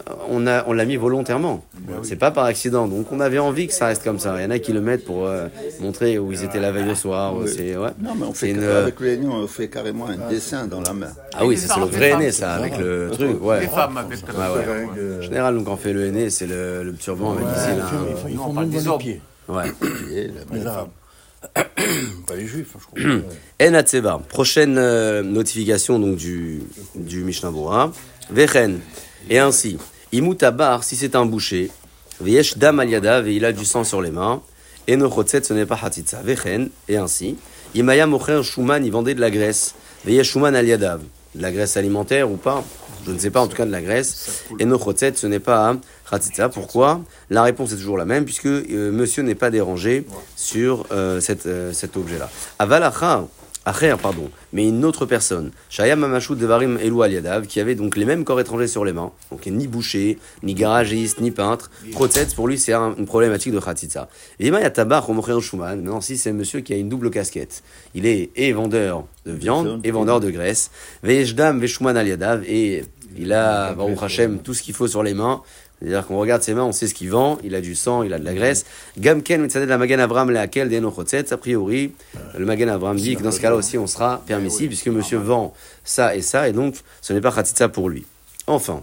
euh, 0.08 0.12
On 0.30 0.46
a, 0.46 0.64
on 0.68 0.72
l'a 0.74 0.84
mis 0.84 0.96
volontairement. 0.96 1.64
C'est 2.02 2.16
pas 2.16 2.30
par 2.30 2.44
accident. 2.44 2.86
Donc 2.86 3.10
on 3.12 3.18
avait 3.20 3.38
envie 3.38 3.66
que 3.66 3.72
ça 3.72 3.86
reste 3.86 4.04
comme 4.04 4.18
ça. 4.18 4.34
Il 4.38 4.42
y 4.42 4.46
en 4.46 4.50
a 4.50 4.58
qui 4.58 4.72
le 4.72 4.80
mettent 4.80 5.04
pour 5.04 5.26
euh, 5.26 5.48
montrer 5.80 6.18
où 6.18 6.30
ils 6.32 6.44
étaient 6.44 6.60
la 6.60 6.70
veille 6.70 6.90
au 6.90 6.94
soir. 6.94 7.34
Oui. 7.36 7.48
C'est 7.48 7.76
ouais. 7.76 7.90
Non, 8.00 8.14
mais 8.16 8.26
on 8.26 8.32
fait, 8.32 8.50
une, 8.50 8.62
avec 8.62 9.00
le 9.00 9.08
henné, 9.14 9.26
on 9.26 9.46
fait 9.48 9.68
carrément 9.68 10.06
un 10.06 10.28
dessin 10.30 10.66
dans 10.66 10.80
la 10.82 10.92
main. 10.92 11.08
Ah 11.34 11.44
oui, 11.46 11.56
c'est 11.56 11.74
le 11.78 11.86
vrai 11.86 12.10
henné, 12.10 12.30
ça, 12.30 12.54
avec 12.54 12.76
le 12.78 13.10
truc. 13.12 13.42
Ouais. 13.42 13.60
Les 13.62 13.66
femmes 13.68 13.96
avec 13.96 14.18
Ouais, 14.28 14.34
ouais. 14.98 15.16
En 15.18 15.22
général, 15.22 15.54
donc, 15.56 15.64
quand 15.64 15.72
on 15.72 15.76
fait 15.76 15.92
le 15.92 16.06
henné, 16.06 16.30
c'est 16.30 16.46
le, 16.46 16.82
le 16.84 16.92
turban 16.94 17.32
avec 17.32 17.46
ici, 17.56 17.76
là. 17.78 17.84
Ils 18.28 18.36
Non, 18.36 18.44
font 18.44 18.52
même 18.52 18.68
des 18.70 18.78
pieds, 18.98 19.20
Ouais. 19.48 19.64
Pas 22.26 22.34
les 22.36 22.46
Juifs, 22.46 22.74
hein, 22.74 22.80
je 22.80 22.86
crois. 22.86 23.68
En 23.68 23.74
Atseva, 23.74 24.20
prochaine 24.28 24.76
euh, 24.78 25.22
notification 25.22 25.98
donc 25.98 26.16
du, 26.16 26.62
du 26.94 27.22
Mishnah 27.24 27.50
Bora. 27.50 27.92
Vechen, 28.30 28.80
et 29.30 29.38
ainsi, 29.38 29.78
Imutabar, 30.12 30.84
si 30.84 30.96
c'est 30.96 31.16
un 31.16 31.24
boucher, 31.24 31.70
Veyesh 32.20 32.58
dam 32.58 32.80
et 32.80 33.32
il 33.32 33.44
a 33.44 33.52
du 33.52 33.64
sang 33.64 33.84
sur 33.84 34.02
les 34.02 34.10
mains, 34.10 34.42
et 34.86 34.98
ce 34.98 35.52
n'est 35.52 35.66
pas 35.66 35.78
hatitza. 35.80 36.20
Vechen, 36.22 36.70
et 36.88 36.96
ainsi, 36.96 37.36
Imaya 37.74 38.06
mocher 38.06 38.42
shuman, 38.42 38.84
il 38.84 38.90
vendait 38.90 39.14
de 39.14 39.20
la 39.20 39.30
graisse, 39.30 39.74
Veyesh 40.04 40.32
shuman 40.32 40.54
al 40.54 40.66
yadav, 40.66 41.00
de 41.34 41.42
la 41.42 41.52
graisse 41.52 41.76
alimentaire 41.76 42.30
ou 42.30 42.36
pas, 42.36 42.64
je 43.06 43.12
ne 43.12 43.18
sais 43.18 43.30
pas, 43.30 43.40
en 43.40 43.46
tout 43.48 43.56
cas 43.56 43.66
de 43.66 43.70
la 43.70 43.80
graisse, 43.80 44.44
et 44.58 44.64
ce 44.64 45.26
n'est 45.26 45.40
pas 45.40 45.74
Pourquoi 46.54 47.00
La 47.30 47.42
réponse 47.42 47.72
est 47.72 47.76
toujours 47.76 47.98
la 47.98 48.04
même, 48.04 48.24
puisque 48.24 48.46
euh, 48.46 48.90
monsieur 48.92 49.22
n'est 49.22 49.34
pas 49.34 49.50
dérangé 49.50 50.04
sur 50.36 50.86
euh, 50.92 51.20
cette, 51.20 51.46
euh, 51.46 51.72
cet 51.72 51.96
objet-là. 51.96 52.30
Avalacha, 52.58 53.26
Acher, 53.64 53.96
pardon, 54.00 54.30
mais 54.54 54.66
une 54.66 54.82
autre 54.86 55.04
personne, 55.04 55.50
Shaya 55.68 55.94
Mamashou 55.94 56.34
Devarim 56.36 56.78
Elou 56.82 57.02
Aliadav, 57.02 57.46
qui 57.46 57.60
avait 57.60 57.74
donc 57.74 57.96
les 57.98 58.06
mêmes 58.06 58.24
corps 58.24 58.40
étrangers 58.40 58.66
sur 58.68 58.82
les 58.82 58.94
mains, 58.94 59.12
donc 59.30 59.44
ni 59.46 59.66
boucher, 59.66 60.18
ni 60.42 60.54
garagiste, 60.54 61.20
ni 61.20 61.30
peintre. 61.32 61.70
Protset, 61.92 62.28
pour 62.34 62.48
lui, 62.48 62.58
c'est 62.58 62.72
un- 62.72 62.94
une 62.96 63.04
problématique 63.04 63.52
de 63.52 63.60
Khatitsa. 63.60 64.08
Vima 64.40 64.62
Yatabar 64.62 65.04
Romocher 65.04 65.38
Schumann, 65.42 65.82
maintenant, 65.82 66.00
si 66.00 66.16
c'est 66.16 66.30
un 66.30 66.34
monsieur 66.34 66.60
qui 66.60 66.72
a 66.72 66.76
une 66.76 66.88
double 66.88 67.10
casquette, 67.10 67.62
il 67.94 68.06
est 68.06 68.30
et 68.36 68.54
vendeur 68.54 69.04
de 69.26 69.32
viande 69.32 69.80
et 69.84 69.90
vendeur 69.90 70.20
de 70.20 70.30
graisse, 70.30 70.70
Vejdam 71.02 71.60
Veshuman 71.60 71.94
Aliadav, 71.94 72.44
et 72.46 72.84
il 73.18 73.34
a, 73.34 73.74
Baruch 73.74 73.98
Hashem, 74.02 74.38
tout 74.38 74.54
ce 74.54 74.62
qu'il 74.62 74.74
faut 74.74 74.88
sur 74.88 75.02
les 75.02 75.12
mains 75.12 75.42
C'est-à-dire 75.80 76.06
qu'on 76.06 76.18
regarde 76.18 76.42
ses 76.42 76.54
mains, 76.54 76.64
on 76.64 76.72
sait 76.72 76.88
ce 76.88 76.94
qu'il 76.94 77.10
vend, 77.10 77.38
il 77.44 77.54
a 77.54 77.60
du 77.60 77.76
sang, 77.76 78.02
il 78.02 78.12
a 78.12 78.18
de 78.18 78.24
la 78.24 78.34
graisse. 78.34 78.66
Gamken, 78.98 79.42
mitzadeh 79.42 79.66
la 79.66 79.78
magan 79.78 80.00
Avram 80.00 80.30
laquelle 80.30 80.68
des 80.68 80.82
a 80.82 81.36
priori, 81.36 81.92
le 82.36 82.44
magan 82.44 82.68
Avram 82.68 82.96
dit 82.96 83.16
que 83.16 83.22
dans 83.22 83.30
ce 83.30 83.40
cas-là 83.40 83.54
aussi 83.54 83.78
on 83.78 83.86
sera 83.86 84.22
permissible 84.26 84.68
puisque 84.68 84.88
monsieur 84.88 85.18
vend 85.18 85.54
ça 85.84 86.16
et 86.16 86.22
ça 86.22 86.48
et 86.48 86.52
donc 86.52 86.74
ce 87.00 87.12
n'est 87.12 87.20
pas 87.20 87.30
khatitsa 87.30 87.68
pour 87.68 87.88
lui. 87.88 88.04
Enfin, 88.46 88.82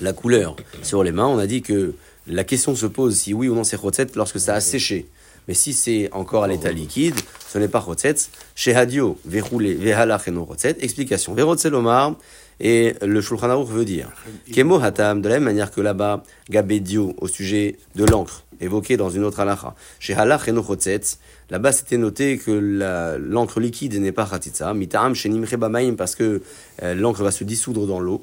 la 0.00 0.12
couleur 0.12 0.56
sur 0.82 1.04
les 1.04 1.12
mains, 1.12 1.26
on 1.26 1.38
a 1.38 1.46
dit 1.46 1.62
que 1.62 1.94
la 2.26 2.44
question 2.44 2.74
se 2.74 2.86
pose 2.86 3.16
si 3.16 3.32
oui 3.32 3.48
ou 3.48 3.54
non 3.54 3.64
c'est 3.64 3.80
chotzet 3.80 4.06
lorsque 4.14 4.40
ça 4.40 4.54
a 4.54 4.60
séché. 4.60 5.06
Mais 5.46 5.54
si 5.54 5.72
c'est 5.72 6.10
encore 6.12 6.44
à 6.44 6.48
l'état 6.48 6.70
liquide, 6.70 7.14
ce 7.48 7.58
n'est 7.58 7.68
pas 7.68 7.82
chotzet. 7.82 8.14
Chez 8.54 8.74
Hadio, 8.74 9.18
verroulé, 9.24 9.74
vehalach 9.74 10.28
et 10.28 10.30
non 10.30 10.46
chotzet. 10.46 10.76
Explication. 10.80 11.32
Verotzelomar, 11.32 12.16
et 12.60 12.94
le 13.02 13.20
Shulchan 13.20 13.50
Aruch 13.50 13.68
veut 13.68 13.84
dire 13.84 14.10
Kemo 14.52 14.80
Hatam, 14.80 15.22
de 15.22 15.28
la 15.28 15.36
même 15.36 15.44
manière 15.44 15.70
que 15.70 15.80
là-bas, 15.80 16.22
Gabedio, 16.50 17.14
au 17.20 17.28
sujet 17.28 17.76
de 17.94 18.04
l'encre, 18.04 18.44
évoqué 18.60 18.96
dans 18.96 19.10
une 19.10 19.24
autre 19.24 19.40
halacha. 19.40 19.74
Chez 20.00 20.14
Halach 20.14 20.48
et 20.48 20.52
là-bas 21.50 21.72
c'était 21.72 21.98
noté 21.98 22.38
que 22.38 23.18
l'encre 23.20 23.60
liquide 23.60 23.94
n'est 23.94 24.12
pas 24.12 24.28
Hatitza. 24.30 24.74
Mitaam 24.74 25.14
Shenim 25.14 25.44
Bamaim, 25.44 25.94
parce 25.94 26.14
que 26.14 26.42
euh, 26.82 26.94
l'encre 26.94 27.22
va 27.22 27.30
se 27.30 27.44
dissoudre 27.44 27.86
dans 27.86 28.00
l'eau. 28.00 28.22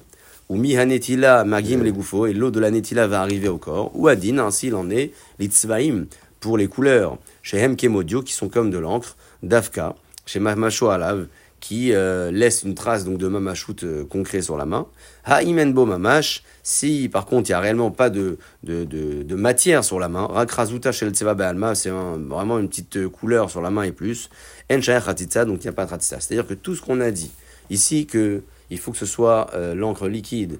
Ou 0.50 0.58
Mihanetila 0.58 1.44
Magim 1.44 1.82
les 1.82 1.89
et 2.30 2.34
l'eau 2.34 2.51
de 2.51 2.60
la 2.60 2.70
netila 2.70 3.08
va 3.08 3.22
arriver 3.22 3.48
au 3.48 3.58
corps. 3.58 3.92
Ou 3.96 4.08
Adin, 4.08 4.38
ainsi 4.38 4.68
il 4.68 4.75
en 4.75 4.92
est, 4.92 5.12
l'Itzvaim, 5.39 6.06
pour 6.39 6.58
les 6.58 6.68
couleurs. 6.68 7.18
Chez 7.42 7.58
Hem 7.58 7.75
Kemodio, 7.75 8.22
qui 8.22 8.34
sont 8.34 8.48
comme 8.48 8.70
de 8.70 8.77
l'encre. 8.77 9.15
Dafka, 9.42 9.96
chez 10.27 10.39
Mahmasho 10.39 10.89
Alav, 10.89 11.25
qui 11.67 11.93
euh, 11.93 12.29
laisse 12.29 12.62
une 12.62 12.75
trace 12.75 13.05
donc 13.05 13.17
de 13.17 13.27
mamachout 13.27 13.77
euh, 13.81 14.05
concret 14.05 14.43
sur 14.43 14.55
la 14.55 14.67
main. 14.67 14.86
Ha'imenbo 15.24 15.88
mamash, 15.88 16.43
si 16.62 17.10
par 17.10 17.25
contre 17.25 17.50
il 17.50 17.53
n'y 17.53 17.55
a 17.55 17.60
réellement 17.60 17.89
pas 17.89 18.12
de, 18.12 18.38
de, 18.62 19.36
matière 19.36 19.84
sur 19.84 20.00
la 20.00 20.07
main, 20.07 20.27
rakrazuta 20.27 20.91
shel 20.91 21.12
be'alma, 21.12 21.74
c'est 21.74 21.89
vraiment 21.89 22.60
une 22.60 22.69
petite 22.69 22.98
euh, 22.98 23.10
couleur 23.10 23.50
sur 23.50 23.63
la 23.63 23.72
main 23.72 23.81
et 23.81 23.91
plus. 23.91 24.29
Khatitsa, 24.69 25.45
donc 25.45 25.63
il 25.63 25.63
n'y 25.63 25.69
a 25.69 25.74
pas 25.74 25.86
de 25.86 25.89
khatitsa. 25.89 26.19
C'est-à-dire 26.19 26.45
que 26.45 26.53
tout 26.53 26.75
ce 26.75 26.84
qu'on 26.84 27.01
a 27.01 27.10
dit 27.10 27.31
ici, 27.72 28.05
que 28.05 28.43
il 28.69 28.77
faut 28.77 28.91
que 28.91 29.00
ce 29.00 29.07
soit 29.07 29.51
l'encre 29.75 30.07
liquide, 30.07 30.57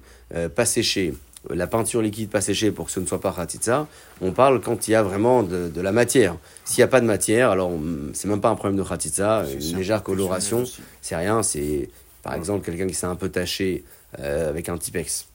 pas 0.54 0.64
séchée, 0.64 1.12
la 1.50 1.66
peinture 1.66 2.02
liquide 2.02 2.30
pas 2.30 2.40
séchée 2.40 2.70
pour 2.70 2.86
que 2.86 2.92
ce 2.92 3.00
ne 3.00 3.06
soit 3.06 3.20
pas 3.20 3.32
khatitsa, 3.32 3.86
on 4.20 4.32
parle 4.32 4.60
quand 4.60 4.88
il 4.88 4.92
y 4.92 4.94
a 4.94 5.02
vraiment 5.02 5.42
de, 5.42 5.80
la 5.80 5.92
matière. 5.92 6.36
S'il 6.64 6.80
n'y 6.80 6.84
a 6.84 6.88
pas 6.88 7.00
de 7.00 7.06
matière, 7.06 7.50
alors 7.50 7.72
c'est 8.12 8.28
même 8.28 8.40
pas 8.40 8.48
un 8.48 8.54
problème 8.54 8.78
de 8.78 8.88
khatitsa, 8.88 9.44
une 9.52 9.76
légère 9.76 10.02
coloration, 10.02 10.64
c'est 11.02 11.16
rien, 11.16 11.42
c'est 11.42 11.90
par 12.22 12.34
exemple 12.34 12.64
quelqu'un 12.64 12.86
qui 12.86 12.94
s'est 12.94 13.06
un 13.06 13.16
peu 13.16 13.28
taché 13.28 13.84
euh, 14.18 14.48
avec 14.48 14.68
un 14.68 14.78
Tipex. 14.78 15.26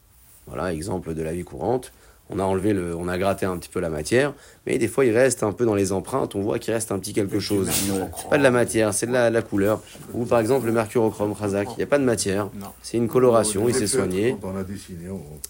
Voilà, 0.48 0.74
exemple 0.74 1.14
de 1.14 1.22
la 1.22 1.34
vie 1.34 1.44
courante 1.44 1.92
on 2.32 2.40
a 2.40 2.44
enlevé 2.44 2.74
le, 2.74 2.96
on 2.96 3.08
a 3.08 3.18
gratté 3.18 3.46
un 3.46 3.58
petit 3.58 3.70
peu 3.70 3.80
la 3.80 3.90
matière, 3.90 4.34
mais 4.66 4.78
des 4.78 4.88
fois 4.88 5.06
il 5.06 5.16
reste 5.16 5.44
un 5.44 5.52
peu 5.52 5.66
dans 5.66 5.76
les 5.76 5.92
empreintes, 5.92 6.36
on 6.36 6.42
voit 6.42 6.60
qu'il 6.60 6.74
reste 6.74 6.92
un 6.92 7.00
petit 7.00 7.14
quelque 7.14 7.40
chose. 7.40 7.70
C'est 7.70 8.30
pas 8.30 8.38
de 8.38 8.44
la 8.44 8.52
matière, 8.52 8.94
c'est 8.94 9.08
de 9.08 9.12
la, 9.12 9.42
couleur. 9.42 9.82
Ou 10.14 10.26
par 10.26 10.40
exemple 10.40 10.66
le 10.66 10.72
mercurochrome 10.72 11.34
Razak, 11.34 11.70
il 11.74 11.78
n'y 11.78 11.84
a 11.84 11.88
pas 11.88 12.00
de 12.00 12.04
matière, 12.04 12.50
c'est 12.82 12.98
une 12.98 13.10
coloration, 13.10 13.68
il 13.68 13.76
s'est 13.76 13.88
soigné. 13.88 14.36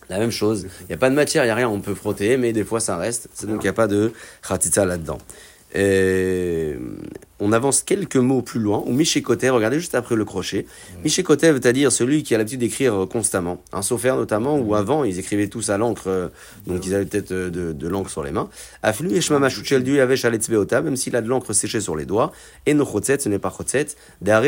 La 0.09 0.19
même 0.19 0.31
chose, 0.31 0.67
il 0.81 0.88
n'y 0.88 0.93
a 0.95 0.97
pas 0.97 1.09
de 1.09 1.15
matière, 1.15 1.43
il 1.43 1.47
n'y 1.47 1.51
a 1.51 1.55
rien, 1.55 1.69
on 1.69 1.79
peut 1.79 1.95
frotter, 1.95 2.38
mais 2.38 2.53
des 2.53 2.63
fois 2.63 2.79
ça 2.79 2.97
reste, 2.97 3.29
donc 3.45 3.57
il 3.61 3.65
n'y 3.65 3.69
a 3.69 3.73
pas 3.73 3.88
de 3.88 4.11
khatitsa 4.47 4.85
là-dedans. 4.85 5.19
Euh, 5.75 6.75
on 7.39 7.53
avance 7.53 7.81
quelques 7.81 8.17
mots 8.17 8.43
plus 8.43 8.59
loin, 8.59 8.83
ou 8.85 8.91
Michikoté, 8.91 9.49
regardez 9.49 9.79
juste 9.79 9.95
après 9.95 10.15
le 10.15 10.25
crochet. 10.25 10.67
Michikoté 11.03 11.51
veut 11.51 11.59
dire 11.59 11.91
celui 11.91 12.21
qui 12.21 12.35
a 12.35 12.37
l'habitude 12.37 12.59
d'écrire 12.59 13.07
constamment. 13.09 13.63
Un 13.73 13.81
saufère 13.81 14.15
notamment, 14.15 14.59
où 14.59 14.75
avant 14.75 15.03
ils 15.03 15.17
écrivaient 15.17 15.47
tous 15.47 15.69
à 15.69 15.77
l'encre, 15.77 16.03
euh, 16.07 16.27
donc 16.67 16.85
ils 16.85 16.93
avaient 16.93 17.05
peut-être 17.05 17.31
euh, 17.31 17.49
de, 17.49 17.87
l'encre 17.87 18.11
sur 18.11 18.23
les 18.23 18.31
mains. 18.31 18.47
Afilu 18.83 19.19
du 19.81 19.99
avait 19.99 20.15
même 20.83 20.95
s'il 20.95 21.15
a 21.15 21.21
de 21.21 21.27
l'encre 21.27 21.53
séchée 21.53 21.79
sur 21.81 21.95
les 21.95 22.05
doigts. 22.05 22.31
Et 22.67 22.75
no 22.75 22.85
ce 22.85 23.29
n'est 23.29 23.39
pas 23.39 23.49
chotset. 23.49 23.87
Dare 24.21 24.43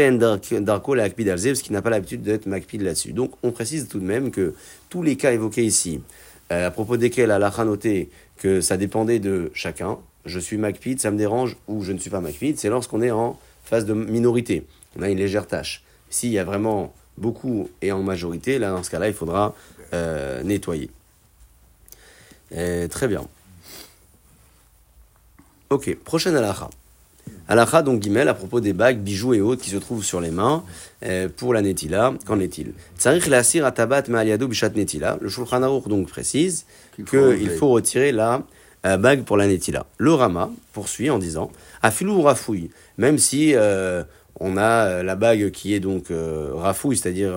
darko 0.61 0.93
la 0.93 1.03
akpid 1.03 1.27
parce 1.27 1.61
qu'il 1.61 1.73
n'a 1.73 1.81
pas 1.81 1.89
l'habitude 1.89 2.21
d'être 2.21 2.45
makpid 2.45 2.81
là-dessus. 2.81 3.13
Donc 3.13 3.31
on 3.41 3.51
précise 3.51 3.87
tout 3.87 3.99
de 3.99 4.05
même 4.05 4.29
que 4.29 4.53
tous 4.89 5.01
les 5.01 5.15
cas 5.15 5.31
évoqués 5.31 5.63
ici, 5.63 6.01
à 6.49 6.69
propos 6.69 6.97
desquels 6.97 7.29
la 7.29 7.47
a 7.47 7.65
noté 7.65 8.09
que 8.37 8.61
ça 8.61 8.77
dépendait 8.77 9.19
de 9.19 9.51
chacun, 9.53 9.97
je 10.25 10.39
suis 10.39 10.57
MacPid, 10.57 10.99
ça 10.99 11.11
me 11.11 11.17
dérange, 11.17 11.57
ou 11.67 11.83
je 11.83 11.91
ne 11.91 11.97
suis 11.97 12.09
pas 12.09 12.21
MacPid, 12.21 12.57
c'est 12.57 12.69
lorsqu'on 12.69 13.01
est 13.01 13.11
en 13.11 13.39
phase 13.63 13.85
de 13.85 13.93
minorité. 13.93 14.65
On 14.97 15.01
a 15.01 15.09
une 15.09 15.17
légère 15.17 15.47
tâche. 15.47 15.83
S'il 16.09 16.31
y 16.31 16.39
a 16.39 16.43
vraiment 16.43 16.93
beaucoup 17.17 17.69
et 17.81 17.91
en 17.91 18.03
majorité, 18.03 18.59
là, 18.59 18.71
dans 18.71 18.83
ce 18.83 18.89
cas-là, 18.89 19.07
il 19.07 19.13
faudra 19.13 19.55
euh, 19.93 20.43
nettoyer. 20.43 20.89
très 22.51 23.07
bien. 23.07 23.25
Ok, 25.69 25.95
prochaine 26.03 26.35
halakha. 26.35 26.69
Halakha, 27.47 27.81
donc 27.81 27.99
guimel, 27.99 28.27
à 28.29 28.33
propos 28.33 28.59
des 28.59 28.73
bagues, 28.73 28.99
bijoux 28.99 29.33
et 29.33 29.41
autres 29.41 29.61
qui 29.61 29.69
se 29.69 29.77
trouvent 29.77 30.03
sur 30.03 30.21
les 30.21 30.31
mains 30.31 30.63
euh, 31.03 31.29
pour 31.35 31.53
la 31.53 31.61
netila. 31.61 32.13
Qu'en 32.25 32.39
est-il? 32.39 32.73
Le 35.21 35.29
Shulchan 35.29 35.63
Aruch 35.63 35.87
donc 35.87 36.07
précise 36.07 36.65
qu'il 36.95 37.49
faut 37.49 37.69
retirer 37.69 38.11
la 38.11 38.43
bague 38.83 39.23
pour 39.23 39.37
la 39.37 39.47
Netila. 39.47 39.85
Le 39.97 40.13
Rama 40.13 40.51
poursuit 40.73 41.09
en 41.09 41.17
disant 41.17 41.51
Afilou 41.81 42.21
rafouille, 42.21 42.69
même 42.97 43.17
si 43.17 43.53
euh, 43.55 44.03
on 44.39 44.57
a 44.57 44.85
euh, 44.87 45.03
la 45.03 45.15
bague 45.15 45.51
qui 45.51 45.73
est 45.73 45.79
donc 45.79 46.11
euh, 46.11 46.51
rafouille, 46.53 46.97
c'est-à-dire 46.97 47.33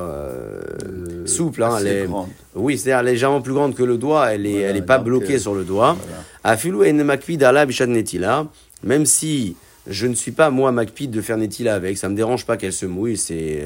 souple, 1.27 1.63
hein, 1.63 1.77
elle 1.81 1.87
est, 1.87 2.09
oui, 2.55 2.79
c'est-à-dire 2.79 3.03
légèrement 3.03 3.41
plus 3.41 3.55
grande 3.55 3.75
que 3.75 3.83
le 3.83 3.99
doigt, 3.99 4.33
elle 4.33 4.47
est, 4.47 4.61
elle 4.61 4.77
est 4.77 4.83
pas 4.83 4.99
bloquée 4.99 5.39
sur 5.39 5.55
le 5.55 5.65
doigt. 5.65 5.97
Afilou 6.45 6.85
en 6.85 7.05
makvid 7.05 7.43
ala 7.43 7.67
netila, 7.67 8.47
même 8.85 9.05
si 9.05 9.57
je 9.89 10.07
ne 10.07 10.15
suis 10.15 10.33
pas 10.33 10.51
moi 10.51 10.73
makpid 10.73 11.11
de 11.11 11.21
faire 11.21 11.37
netila 11.37 11.75
avec, 11.75 11.99
ça 11.99 12.09
me 12.09 12.17
dérange 12.17 12.45
pas 12.45 12.57
qu'elle 12.57 12.73
se 12.73 12.87
mouille, 12.87 13.17
c'est 13.17 13.63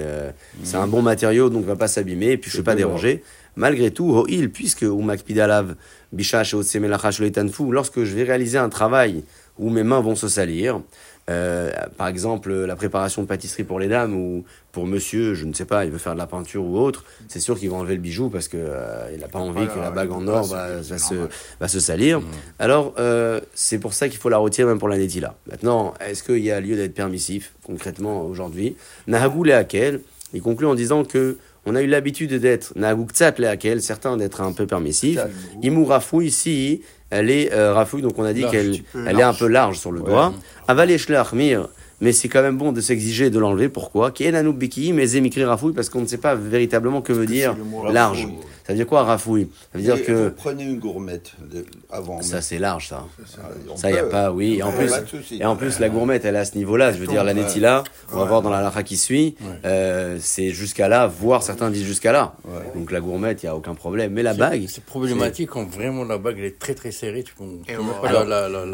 c'est 0.65 0.77
un 0.77 0.87
bon 0.87 1.03
matériau 1.03 1.51
donc 1.51 1.65
va 1.65 1.77
pas 1.77 1.89
s'abîmer 1.89 2.33
et 2.33 2.37
puis 2.37 2.51
je 2.51 2.57
suis 2.57 2.65
pas 2.65 2.75
dérangé. 2.75 3.23
Malgré 3.57 3.91
tout, 3.91 4.25
il 4.29 4.51
puisque 4.51 4.83
ou 4.83 5.01
makpid 5.01 5.39
alav 5.39 5.75
lorsque 7.71 8.05
je 8.05 8.15
vais 8.15 8.23
réaliser 8.25 8.59
un 8.59 8.69
travail 8.69 9.25
où 9.59 9.71
mes 9.71 9.83
mains 9.83 10.01
vont 10.01 10.15
se 10.15 10.29
salir, 10.29 10.81
euh, 11.29 11.71
par 11.97 12.09
exemple 12.09 12.53
la 12.53 12.75
préparation 12.75 13.23
de 13.23 13.29
pâtisserie 13.29 13.63
pour 13.63 13.79
les 13.79 13.89
dames 13.89 14.15
ou 14.15 14.45
pour 14.73 14.87
monsieur, 14.87 15.35
je 15.35 15.45
ne 15.45 15.53
sais 15.53 15.67
pas, 15.67 15.85
il 15.85 15.91
veut 15.91 15.99
faire 15.99 16.15
de 16.15 16.19
la 16.19 16.27
peinture 16.27 16.65
ou 16.65 16.79
autre, 16.79 17.05
c'est 17.29 17.41
sûr 17.41 17.59
qu'il 17.59 17.71
va 17.71 17.77
enlever 17.77 17.95
le 17.95 18.01
bijou 18.01 18.31
parce 18.31 18.49
que 18.49 18.57
euh, 18.59 19.11
il 19.13 19.21
n'a 19.21 19.29
pas 19.29 19.39
envie 19.39 19.67
que 19.67 19.79
la 19.79 19.91
bague 19.91 20.11
en 20.11 20.27
or 20.27 20.45
va, 20.45 20.83
se, 20.83 21.29
va 21.61 21.69
se 21.69 21.79
salir. 21.79 22.21
Mmh. 22.21 22.25
Alors 22.59 22.95
euh, 22.99 23.41
c'est 23.55 23.79
pour 23.79 23.93
ça 23.93 24.09
qu'il 24.09 24.19
faut 24.19 24.31
la 24.31 24.39
retirer 24.39 24.67
même 24.67 24.79
pour 24.79 24.89
la 24.89 24.97
là. 24.97 25.35
Maintenant, 25.49 25.95
est-ce 26.01 26.23
qu'il 26.23 26.39
y 26.39 26.51
a 26.51 26.61
lieu 26.61 26.75
d'être 26.75 26.95
permissif 26.95 27.53
concrètement 27.65 28.25
aujourd'hui? 28.25 28.77
Nahagou 29.07 29.45
Lehakel, 29.45 30.01
il 30.33 30.43
conclut 30.43 30.67
en 30.67 30.75
disant 30.75 31.05
que 31.05 31.37
on 31.67 31.75
a 31.75 31.83
eu 31.83 31.87
l'habitude 31.87 32.35
d'être 32.35 32.73
laquelle 33.39 33.83
certains 33.83 34.17
d'être 34.17 34.41
un 34.41 34.53
peu 34.53 34.67
permissifs. 34.67 35.21
Imou 35.63 35.85
Rafou 35.85 36.23
ici, 36.23 36.83
elle 37.11 37.31
est 37.31 37.53
euh, 37.53 37.73
Rafou, 37.75 38.01
donc 38.01 38.19
on 38.19 38.25
a 38.25 38.33
dit 38.33 38.45
qu'elle 38.51 38.77
elle 39.07 39.19
est 39.19 39.23
un 39.23 39.35
peu 39.35 39.47
large 39.47 39.79
sur 39.79 39.93
le 39.93 40.01
doigt. 40.01 40.33
Avalé 40.69 40.97
Mir, 41.33 41.69
mais 42.01 42.13
c'est 42.13 42.29
quand 42.29 42.43
même 42.43 42.57
bon 42.57 42.73
de 42.73 42.81
s'exiger 42.81 43.31
de 43.31 43.39
l'enlever. 43.39 43.69
Pourquoi? 43.69 44.11
Mais 44.93 45.07
Zemikri 45.07 45.45
Rafouille, 45.45 45.75
parce 45.75 45.89
qu'on 45.91 46.01
ne 46.01 46.07
sait 46.07 46.19
pas 46.19 46.35
véritablement 46.35 47.03
que 47.03 47.13
veut 47.13 47.27
dire 47.27 47.57
large. 47.91 48.29
Ça 48.71 48.75
veut 48.75 48.79
dire 48.79 48.87
quoi, 48.87 49.03
rafouille 49.03 49.49
Ça 49.73 49.79
veut 49.79 49.85
dire 49.85 50.05
que. 50.05 50.29
Vous 50.29 50.31
prenez 50.31 50.63
une 50.63 50.79
gourmette 50.79 51.33
avant. 51.91 52.23
Ça, 52.23 52.41
c'est 52.41 52.59
large, 52.59 52.87
ça. 52.87 53.05
Ça, 53.75 53.91
il 53.91 53.95
n'y 53.95 53.99
a 53.99 54.05
pas, 54.05 54.31
oui. 54.31 54.59
Et 54.59 54.63
en 54.63 54.71
plus, 54.71 54.93
et 55.33 55.45
en 55.45 55.57
plus 55.57 55.81
la 55.81 55.89
gourmette, 55.89 56.25
elle 56.25 56.37
est 56.37 56.39
à 56.39 56.45
ce 56.45 56.57
niveau-là. 56.57 56.93
Je 56.93 56.99
veux 56.99 57.09
dire, 57.09 57.25
la 57.25 57.35
netila, 57.35 57.83
on 58.13 58.19
va 58.19 58.25
voir 58.27 58.43
dans 58.43 58.51
la 58.51 58.63
lacha 58.63 58.85
qui 58.85 58.97
suit, 58.97 59.35
euh, 59.65 60.19
c'est 60.21 60.51
jusqu'à 60.51 60.87
là, 60.87 61.09
voire 61.09 61.43
certains 61.43 61.69
disent 61.71 61.85
jusqu'à 61.85 62.13
là. 62.13 62.35
Donc 62.77 62.93
la 62.93 63.01
gourmette, 63.01 63.43
il 63.43 63.47
n'y 63.47 63.51
a 63.51 63.57
aucun 63.57 63.75
problème. 63.75 64.13
Mais 64.13 64.23
la 64.23 64.35
bague. 64.35 64.67
C'est 64.69 64.85
problématique 64.85 65.51
quand 65.51 65.69
vraiment 65.69 66.05
la 66.05 66.19
bague, 66.19 66.37
elle 66.39 66.45
est 66.45 66.59
très 66.61 66.75
très 66.75 66.93
serrée. 66.93 67.25
Tu 67.25 67.35
peux, 67.35 67.43
alors, 68.07 68.23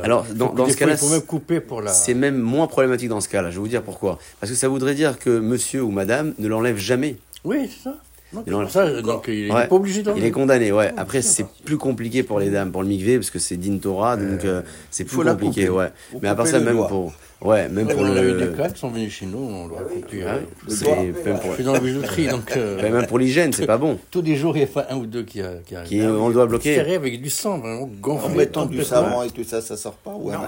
alors, 0.05 0.27
dans, 0.35 0.53
dans 0.53 0.69
ce 0.69 0.77
cas-là. 0.77 0.93
Il 0.93 0.99
faut 0.99 1.09
même 1.09 1.23
couper 1.23 1.61
pour 1.61 1.81
la. 1.81 1.91
C'est 1.91 2.13
même 2.13 2.37
moins 2.37 2.67
problématique 2.67 3.09
dans 3.09 3.23
ce 3.23 3.31
cas-là. 3.31 3.49
Je 3.49 3.55
vais 3.55 3.61
vous 3.61 3.69
dire 3.69 3.83
pourquoi. 3.83 4.19
Parce 4.41 4.53
que 4.53 4.59
ça 4.59 4.69
voudrait 4.69 4.95
dire 4.95 5.19
que 5.19 5.31
monsieur 5.39 5.83
ou 5.83 5.91
madame 5.91 6.35
ne 6.39 6.49
l'enlève 6.49 6.77
jamais. 6.77 7.17
Oui, 7.45 7.71
c'est 7.71 7.85
ça. 7.85 7.97
Donc, 8.33 8.71
ça, 8.71 9.01
donc 9.03 9.27
il 9.29 9.49
n'est 9.49 9.69
pas 9.69 9.69
obligé 9.71 10.03
Il 10.17 10.25
est 10.25 10.31
condamné, 10.31 10.73
ouais. 10.73 10.93
Après, 10.97 11.23
c'est 11.23 11.47
plus 11.65 11.79
compliqué 11.79 12.23
pour 12.23 12.41
les 12.41 12.51
dames, 12.51 12.73
pour 12.73 12.83
le 12.83 12.89
migvé, 12.89 13.17
parce 13.17 13.31
que 13.31 13.39
c'est 13.39 13.57
din 13.57 13.79
Torah, 13.79 14.17
donc 14.17 14.45
euh, 14.45 14.63
c'est 14.91 15.05
plus 15.05 15.25
compliqué, 15.25 15.69
ouais. 15.69 15.89
Mais 16.21 16.29
à 16.29 16.35
part 16.35 16.47
ça, 16.47 16.59
même 16.59 16.77
pour, 16.89 17.13
Ouais, 17.43 17.69
même 17.69 17.87
pour 17.87 18.01
on 18.01 18.05
le. 18.05 18.19
a 18.19 18.25
eu 18.25 18.49
des 18.49 18.57
cas 18.57 18.71
qui 18.71 18.81
sont 18.81 18.89
venus 18.89 19.13
chez 19.13 19.27
nous, 19.27 19.39
on 19.39 19.69
doit 19.69 19.83
couper. 19.83 20.25
Ouais, 20.25 20.47
c'est 20.69 20.87
même 20.87 21.39
pour. 21.39 21.51
Je 21.51 21.55
suis 21.57 21.65
dans 21.65 21.75
la 21.75 21.81
bijouterie, 21.81 22.29
donc. 22.31 22.57
Euh... 22.57 22.81
même 22.81 23.07
pour 23.07 23.19
l'hygiène, 23.19 23.53
c'est 23.53 23.67
pas 23.67 23.77
bon. 23.77 23.99
Tous 24.11 24.23
les 24.23 24.37
jours, 24.37 24.57
il 24.57 24.63
y 24.63 24.65
a 24.65 24.87
un 24.89 24.97
ou 24.97 25.05
deux 25.05 25.23
qui, 25.23 25.43
qui 25.67 25.77
arrivent. 25.77 25.89
Qui, 25.89 26.01
on 26.01 26.29
le 26.29 26.35
doit 26.35 26.47
bloquer. 26.47 26.77
Serré 26.77 26.95
avec 26.95 27.21
du 27.21 27.29
sang, 27.29 27.59
vraiment 27.59 27.91
gonflé. 28.01 28.33
En 28.33 28.35
mettant 28.35 28.67
du 28.67 28.83
savon 28.83 29.23
et 29.23 29.31
tout 29.31 29.45
ça, 29.45 29.61
ça 29.61 29.77
sort 29.77 29.97
pas 29.97 30.13
ou 30.13 30.31
non, 30.33 30.39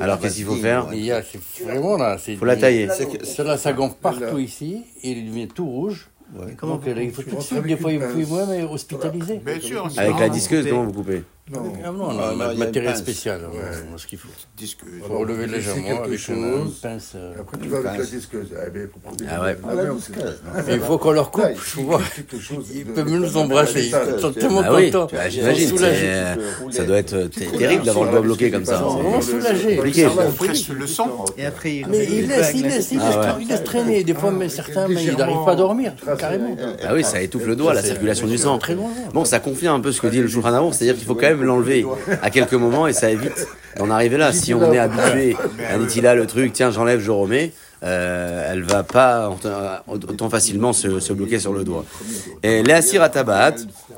Alors 0.00 0.18
qu'est-ce 0.18 0.34
qu'il 0.34 0.46
faut 0.46 0.56
faire 0.56 0.88
Il 0.92 1.04
y 1.04 1.12
a, 1.12 1.22
vraiment 1.64 1.96
là, 1.96 2.18
faut 2.18 2.44
la 2.44 2.56
tailler. 2.56 2.88
Cela, 3.22 3.56
ça 3.56 3.72
gonfle 3.72 3.96
partout 4.02 4.38
ici, 4.38 4.82
et 5.04 5.12
il 5.12 5.28
devient 5.28 5.46
tout 5.46 5.66
rouge. 5.66 6.08
Donc, 6.34 6.86
euh, 6.86 7.02
il 7.02 7.12
faut 7.12 7.22
tout 7.22 7.36
de 7.36 7.40
suite, 7.40 7.62
des 7.62 7.76
fois, 7.76 7.92
il 7.92 8.00
faut 8.00 8.26
moi, 8.26 8.46
mais 8.48 8.62
hospitaliser. 8.64 9.38
Bien 9.38 9.60
sûr. 9.60 9.88
Avec 9.96 10.18
la 10.18 10.26
on 10.26 10.70
comment 10.70 10.84
vous 10.84 10.92
coupez? 10.92 11.22
Non, 11.52 11.60
on 11.60 11.72
Ah, 11.84 11.88
a 11.88 11.92
non, 11.92 12.10
un 12.10 12.12
il 12.12 12.16
y 12.18 12.42
a 12.42 12.52
une 12.54 12.58
matériel 12.58 12.90
pince. 12.92 12.98
spécial, 13.02 13.40
ouais, 13.42 13.58
on 13.90 13.94
a 13.94 13.98
ce 13.98 14.06
qu'il 14.08 14.18
faut. 14.18 14.28
disqueuse. 14.56 14.88
On 15.08 15.12
va 15.12 15.18
relever 15.20 15.46
légèrement 15.46 16.00
avec 16.02 16.12
une 16.12 16.18
chose. 16.18 16.80
pince. 16.82 17.12
euh. 17.14 17.34
Après, 17.40 17.56
tu 17.58 17.68
vas 17.68 17.78
avec 17.78 17.98
la 18.00 18.04
disqueuse. 18.04 18.46
Eh 18.66 18.70
ben, 18.70 18.88
faut 18.92 18.98
prendre 18.98 19.16
des 19.16 19.26
Ah 19.30 19.42
ouais. 19.42 19.56
Ah, 19.68 19.74
la 19.74 19.84
disqueuse, 19.94 20.40
il 20.68 20.80
faut 20.80 20.98
qu'on 20.98 21.12
leur 21.12 21.30
coupe, 21.30 21.44
Ouais, 21.44 21.54
tu 21.54 21.80
vois. 21.82 22.00
Ils 22.74 22.84
peuvent 22.86 23.08
nous 23.10 23.36
embrasser, 23.36 23.84
ils 23.86 24.20
sont 24.20 24.32
tellement 24.32 24.62
Ah 24.64 24.74
oui, 24.74 24.90
contents. 24.90 25.16
j'imagine. 25.28 25.78
Ça 26.72 26.84
doit 26.84 26.98
être 26.98 27.12
euh, 27.14 27.28
terrible 27.28 27.84
d'avoir 27.84 28.06
le 28.06 28.10
doigt 28.10 28.20
bloqué 28.22 28.50
comme 28.50 28.64
ça. 28.64 28.78
Vraiment 28.78 29.20
soulagé. 29.20 29.80
On 30.28 30.32
presse 30.32 30.68
le 30.68 30.86
sang. 30.88 31.24
Et 31.38 31.46
après, 31.46 31.76
il 31.76 31.86
Mais 31.88 32.04
il 32.06 32.22
une 32.24 32.28
laisse, 32.28 32.52
il 32.56 32.62
laisse, 32.64 32.90
il 32.92 32.98
Ah 33.00 33.36
laisse, 33.38 33.50
ouais. 33.58 33.62
traîner. 33.64 34.02
Des 34.04 34.14
fois, 34.14 34.32
certains, 34.48 34.88
mais 34.88 35.04
ils 35.04 35.16
n'arrivent 35.16 35.44
pas 35.44 35.52
à 35.52 35.56
dormir, 35.56 35.92
carrément. 36.18 36.56
Ah 36.82 36.92
oui, 36.94 37.04
ça 37.04 37.20
étouffe 37.22 37.46
le 37.46 37.54
doigt, 37.54 37.72
la 37.72 37.82
circulation 37.82 38.26
du 38.26 38.36
sang. 38.38 38.58
très 38.58 38.74
loin. 38.74 38.90
Bon, 39.14 39.24
ça 39.24 39.38
confirme 39.38 39.76
un 39.76 39.80
peu 39.80 39.92
ce 39.92 40.00
que 40.00 40.08
dit 40.08 40.20
le 40.20 40.26
Shulchan 40.28 40.52
Aruch, 40.52 40.74
c'est-à-dire 40.74 40.96
qu'il 40.96 41.04
faut 41.06 41.14
quand 41.14 41.26
même 41.28 41.35
l'enlever 41.44 41.84
à 42.22 42.30
quelques 42.30 42.54
moments 42.54 42.86
et 42.86 42.92
ça 42.92 43.10
évite 43.10 43.46
d'en 43.78 43.90
arriver 43.90 44.16
là. 44.16 44.32
Si 44.32 44.54
on 44.54 44.72
est 44.72 44.78
habitué 44.78 45.36
à 45.68 45.76
Nitila, 45.76 46.14
le 46.14 46.26
truc, 46.26 46.52
tiens, 46.52 46.70
j'enlève, 46.70 47.00
je 47.00 47.10
remets, 47.10 47.52
euh, 47.82 48.48
elle 48.50 48.62
va 48.62 48.82
pas 48.82 49.30
autant- 49.86 50.30
facilement 50.30 50.72
se, 50.72 51.12
bloquer 51.12 51.38
sur 51.38 51.52
le 51.52 51.64
doigt. 51.64 51.84
Et 52.42 52.62
les 52.62 52.72
Asir 52.72 53.02
à 53.02 53.10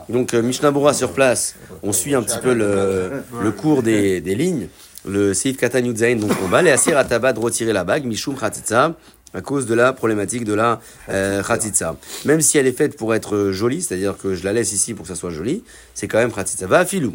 donc 0.08 0.34
euh, 0.34 0.42
Mishnah 0.42 0.70
Bora 0.70 0.94
sur 0.94 1.12
place, 1.12 1.54
on 1.82 1.92
suit 1.92 2.14
un 2.14 2.22
petit 2.22 2.38
peu 2.38 2.54
le, 2.54 3.50
cours 3.52 3.82
des, 3.82 4.20
lignes. 4.20 4.68
Le 5.06 5.32
Seif 5.32 5.56
Katan 5.56 5.80
donc 5.80 6.32
on 6.44 6.48
va 6.48 6.60
les 6.62 6.70
Asir 6.70 6.98
à 6.98 7.04
Tabat 7.04 7.32
retirer 7.32 7.72
la 7.72 7.84
bague, 7.84 8.04
Mishum 8.04 8.36
Khatitza, 8.36 8.94
à 9.32 9.40
cause 9.40 9.66
de 9.66 9.74
la 9.74 9.92
problématique 9.92 10.44
de 10.44 10.54
la 10.54 10.80
euh, 11.08 11.42
Khatitza. 11.42 11.96
Même 12.24 12.40
si 12.40 12.58
elle 12.58 12.66
est 12.66 12.72
faite 12.72 12.96
pour 12.96 13.14
être 13.14 13.50
jolie, 13.52 13.82
c'est-à-dire 13.82 14.16
que 14.16 14.34
je 14.34 14.44
la 14.44 14.52
laisse 14.52 14.72
ici 14.72 14.94
pour 14.94 15.04
que 15.04 15.08
ça 15.08 15.14
soit 15.14 15.30
joli, 15.30 15.62
c'est 15.94 16.08
quand 16.08 16.18
même 16.18 16.32
Khatitza. 16.32 16.66
Va 16.66 16.84
filou. 16.84 17.14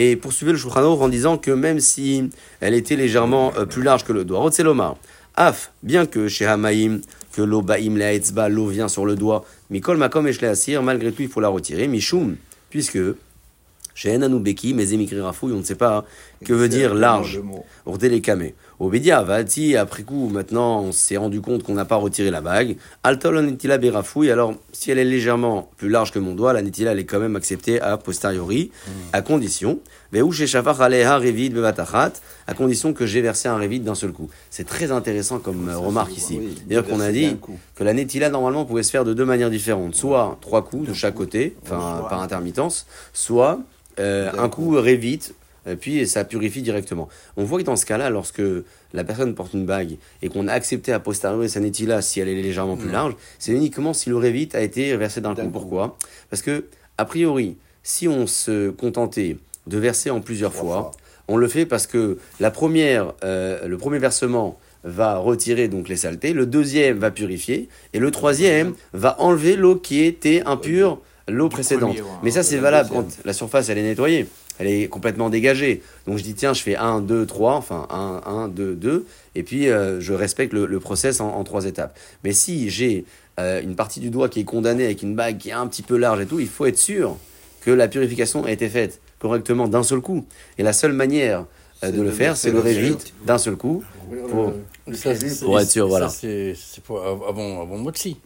Et 0.00 0.14
poursuivez 0.14 0.52
le 0.52 0.58
Shulchan 0.58 0.92
en 0.92 1.08
disant 1.08 1.38
que 1.38 1.50
même 1.50 1.80
si 1.80 2.30
elle 2.60 2.74
était 2.74 2.94
légèrement 2.94 3.52
euh, 3.58 3.64
plus 3.64 3.82
large 3.82 4.04
que 4.04 4.12
le 4.12 4.24
doigt, 4.24 4.38
Rotzelomar, 4.38 4.96
Af, 5.34 5.72
bien 5.82 6.06
que 6.06 6.28
chez 6.28 6.46
Hamaïm, 6.46 7.00
que 7.32 7.42
l'eau 7.42 7.62
baïm 7.62 7.96
la 7.96 8.12
etzba, 8.12 8.48
l'eau 8.48 8.68
vient 8.68 8.86
sur 8.86 9.04
le 9.04 9.16
doigt, 9.16 9.44
Mikol 9.70 9.96
makom 9.96 10.28
et 10.28 10.44
asir, 10.44 10.84
malgré 10.84 11.10
tout 11.10 11.22
il 11.22 11.28
faut 11.28 11.40
la 11.40 11.48
retirer, 11.48 11.88
Mishum, 11.88 12.36
puisque 12.70 13.00
chez 13.96 14.10
Enanoubeki, 14.10 14.72
mais 14.72 14.84
rafouille, 15.20 15.52
on 15.52 15.58
ne 15.58 15.64
sait 15.64 15.74
pas 15.74 16.04
que 16.44 16.52
veut 16.52 16.68
dire 16.68 16.94
large. 16.94 17.40
Le 17.84 18.20
Obédia, 18.80 19.22
Vati, 19.22 19.76
après 19.76 20.04
coup, 20.04 20.28
maintenant, 20.28 20.82
on 20.82 20.92
s'est 20.92 21.16
rendu 21.16 21.40
compte 21.40 21.64
qu'on 21.64 21.74
n'a 21.74 21.84
pas 21.84 21.96
retiré 21.96 22.30
la 22.30 22.40
bague. 22.40 22.76
Altol 23.02 23.40
netila 23.40 23.76
berafouille. 23.76 24.30
Alors, 24.30 24.54
si 24.72 24.92
elle 24.92 24.98
est 24.98 25.04
légèrement 25.04 25.68
plus 25.76 25.88
large 25.88 26.12
que 26.12 26.20
mon 26.20 26.34
doigt, 26.36 26.52
la 26.52 26.62
netila, 26.62 26.92
elle 26.92 27.00
est 27.00 27.04
quand 27.04 27.18
même 27.18 27.34
acceptée 27.34 27.80
a 27.80 27.96
posteriori, 27.96 28.70
à 29.12 29.20
condition. 29.20 29.80
À 32.46 32.54
condition 32.54 32.92
que 32.92 33.04
j'ai 33.04 33.20
versé 33.20 33.48
un 33.48 33.58
revid 33.58 33.82
d'un 33.82 33.96
seul 33.96 34.12
coup. 34.12 34.30
C'est 34.48 34.66
très 34.66 34.92
intéressant 34.92 35.40
comme 35.40 35.68
euh, 35.68 35.76
remarque 35.76 36.16
ici. 36.16 36.38
Oui, 36.40 36.62
D'ailleurs, 36.66 36.86
qu'on 36.86 37.00
a 37.00 37.10
dit 37.10 37.36
que 37.74 37.82
la 37.82 37.92
netila, 37.92 38.30
normalement, 38.30 38.64
pouvait 38.64 38.84
se 38.84 38.90
faire 38.92 39.04
de 39.04 39.12
deux 39.12 39.24
manières 39.24 39.50
différentes. 39.50 39.96
Soit 39.96 40.38
trois 40.40 40.64
coups 40.64 40.88
de 40.88 40.94
chaque 40.94 41.14
côté, 41.14 41.56
enfin, 41.64 42.06
par 42.08 42.22
intermittence, 42.22 42.86
soit 43.12 43.58
euh, 43.98 44.30
un 44.38 44.48
coup 44.48 44.70
révite, 44.70 45.34
et 45.66 45.76
puis 45.76 46.06
ça 46.06 46.24
purifie 46.24 46.62
directement. 46.62 47.08
On 47.36 47.44
voit 47.44 47.58
que 47.58 47.64
dans 47.64 47.76
ce 47.76 47.86
cas-là, 47.86 48.10
lorsque 48.10 48.42
la 48.92 49.04
personne 49.04 49.34
porte 49.34 49.54
une 49.54 49.66
bague 49.66 49.96
et 50.22 50.28
qu'on 50.28 50.48
a 50.48 50.52
accepté 50.52 50.92
a 50.92 51.00
posteriori 51.00 51.48
sa 51.48 51.60
netila 51.60 52.02
si 52.02 52.20
elle 52.20 52.28
est 52.28 52.40
légèrement 52.40 52.76
plus 52.76 52.90
large, 52.90 53.14
c'est 53.38 53.52
uniquement 53.52 53.92
si 53.92 54.10
le 54.10 54.16
révite 54.16 54.54
a 54.54 54.60
été 54.60 54.96
versé 54.96 55.20
d'un 55.20 55.34
coup. 55.34 55.48
Pourquoi? 55.50 55.96
Parce 56.30 56.42
que, 56.42 56.66
a 56.96 57.04
priori, 57.04 57.56
si 57.82 58.08
on 58.08 58.26
se 58.26 58.70
contentait 58.70 59.36
de 59.66 59.78
verser 59.78 60.10
en 60.10 60.20
plusieurs 60.20 60.54
fois, 60.54 60.64
fois. 60.64 60.90
on 61.28 61.36
le 61.36 61.48
fait 61.48 61.66
parce 61.66 61.86
que 61.86 62.18
la 62.40 62.50
première, 62.50 63.14
euh, 63.24 63.66
le 63.66 63.76
premier 63.76 63.98
versement 63.98 64.58
va 64.84 65.18
retirer 65.18 65.68
donc 65.68 65.88
les 65.88 65.96
saletés, 65.96 66.32
le 66.32 66.46
deuxième 66.46 66.98
va 66.98 67.10
purifier, 67.10 67.68
et 67.92 67.98
le 67.98 68.10
troisième 68.10 68.74
va 68.92 69.20
enlever 69.20 69.56
l'eau 69.56 69.76
qui 69.76 70.02
était 70.04 70.42
impure 70.46 71.00
l'eau 71.28 71.48
précédente. 71.48 71.96
premier, 71.96 72.02
ouais. 72.02 72.18
Mais 72.22 72.30
ça, 72.30 72.42
c'est 72.42 72.56
Le 72.56 72.62
valable 72.62 72.88
quand 72.90 73.06
la 73.24 73.32
surface, 73.32 73.68
elle 73.68 73.78
est 73.78 73.82
nettoyée. 73.82 74.26
Elle 74.58 74.66
est 74.68 74.88
complètement 74.88 75.30
dégagée. 75.30 75.82
Donc 76.06 76.18
je 76.18 76.22
dis, 76.22 76.34
tiens, 76.34 76.52
je 76.52 76.62
fais 76.62 76.76
1, 76.76 77.00
2, 77.00 77.26
3, 77.26 77.54
enfin 77.54 77.86
1, 77.90 78.22
1, 78.26 78.48
2, 78.48 78.74
2, 78.74 79.06
et 79.34 79.42
puis 79.42 79.68
euh, 79.68 80.00
je 80.00 80.12
respecte 80.12 80.52
le, 80.52 80.66
le 80.66 80.80
process 80.80 81.20
en, 81.20 81.28
en 81.28 81.44
trois 81.44 81.64
étapes. 81.64 81.96
Mais 82.24 82.32
si 82.32 82.68
j'ai 82.70 83.04
euh, 83.38 83.62
une 83.62 83.76
partie 83.76 84.00
du 84.00 84.10
doigt 84.10 84.28
qui 84.28 84.40
est 84.40 84.44
condamnée 84.44 84.84
avec 84.84 85.02
une 85.02 85.14
bague 85.14 85.38
qui 85.38 85.50
est 85.50 85.52
un 85.52 85.66
petit 85.68 85.82
peu 85.82 85.96
large 85.96 86.20
et 86.20 86.26
tout, 86.26 86.40
il 86.40 86.48
faut 86.48 86.66
être 86.66 86.78
sûr 86.78 87.16
que 87.60 87.70
la 87.70 87.86
purification 87.88 88.44
a 88.44 88.50
été 88.50 88.68
faite 88.68 89.00
correctement 89.18 89.68
d'un 89.68 89.82
seul 89.82 90.00
coup. 90.00 90.24
Et 90.58 90.62
la 90.62 90.72
seule 90.72 90.92
manière 90.92 91.44
euh, 91.84 91.90
de 91.92 92.02
le 92.02 92.10
faire, 92.10 92.36
c'est 92.36 92.48
le 92.50 92.54
le 92.56 92.60
révite 92.62 93.14
d'un 93.26 93.38
seul 93.38 93.54
coup. 93.56 93.84
Pour- 94.28 94.52
Ça, 94.94 95.14
c'est- 95.14 95.44
Pour 95.44 95.60
être 95.60 95.70
sûr, 95.70 95.86
voilà. 95.86 96.08
C'est 96.08 96.54
c'est 96.56 96.82
pour 96.82 97.00
avant, 97.04 97.62
avant 97.62 97.76
Motsi. 97.78 98.16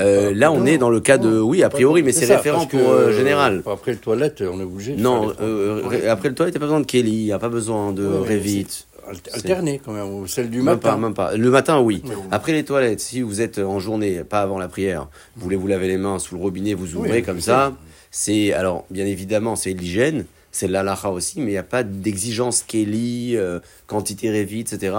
Euh, 0.00 0.32
là, 0.34 0.50
on 0.50 0.64
est 0.64 0.78
dans 0.78 0.88
le 0.88 1.00
cas 1.00 1.18
de, 1.18 1.38
oui, 1.38 1.62
a 1.62 1.68
priori, 1.68 2.02
mais 2.02 2.12
c'est 2.12 2.32
référent 2.34 2.66
pour 2.66 2.80
euh, 2.80 3.08
euh, 3.08 3.12
général. 3.16 3.62
Après 3.70 3.92
le 3.92 3.98
toilette, 3.98 4.42
on 4.42 4.58
est 4.58 4.64
obligé. 4.64 4.94
Non, 4.96 5.32
euh, 5.42 5.82
ré- 5.84 6.08
après 6.08 6.28
le 6.30 6.34
toit, 6.34 6.46
il 6.48 6.50
n'y 6.50 6.56
a 6.56 6.60
pas 6.60 6.66
besoin 6.66 6.80
de 6.80 6.86
Kelly, 6.86 7.10
il 7.12 7.24
n'y 7.24 7.32
a 7.32 7.38
pas 7.38 7.50
besoin 7.50 7.92
de 7.92 8.06
Ouais, 8.06 8.36
Revit. 8.36 8.66
Alter- 9.06 9.30
Alterner 9.34 9.80
quand 9.84 9.92
même, 9.92 10.08
ou 10.14 10.26
celle 10.26 10.48
du 10.48 10.58
Même 10.58 10.76
matin. 10.76 10.90
pas, 10.92 10.96
même 10.96 11.12
pas. 11.14 11.36
Le 11.36 11.50
matin, 11.50 11.80
oui. 11.80 12.02
Après 12.30 12.52
les 12.52 12.64
toilettes, 12.64 13.00
si 13.00 13.20
vous 13.20 13.40
êtes 13.42 13.58
en 13.58 13.80
journée, 13.80 14.22
pas 14.24 14.40
avant 14.40 14.58
la 14.58 14.68
prière, 14.68 15.08
vous 15.36 15.42
voulez 15.44 15.56
vous 15.56 15.66
laver 15.66 15.88
les 15.88 15.98
mains 15.98 16.18
sous 16.18 16.36
le 16.36 16.40
robinet, 16.40 16.72
vous 16.74 16.94
ouvrez 16.94 17.10
Oui, 17.18 17.22
comme 17.22 17.40
ça. 17.40 17.72
C'est, 18.10 18.52
alors, 18.52 18.84
bien 18.90 19.04
évidemment, 19.06 19.56
c'est 19.56 19.72
l'hygiène, 19.72 20.24
c'est 20.52 20.68
l'alaha 20.68 21.10
aussi, 21.10 21.40
mais 21.40 21.46
il 21.46 21.54
n'y 21.54 21.58
a 21.58 21.62
pas 21.62 21.82
d'exigence 21.82 22.62
Kelly, 22.62 23.36
euh, 23.36 23.58
quantité 23.86 24.30
Revit, 24.30 24.60
etc. 24.60 24.94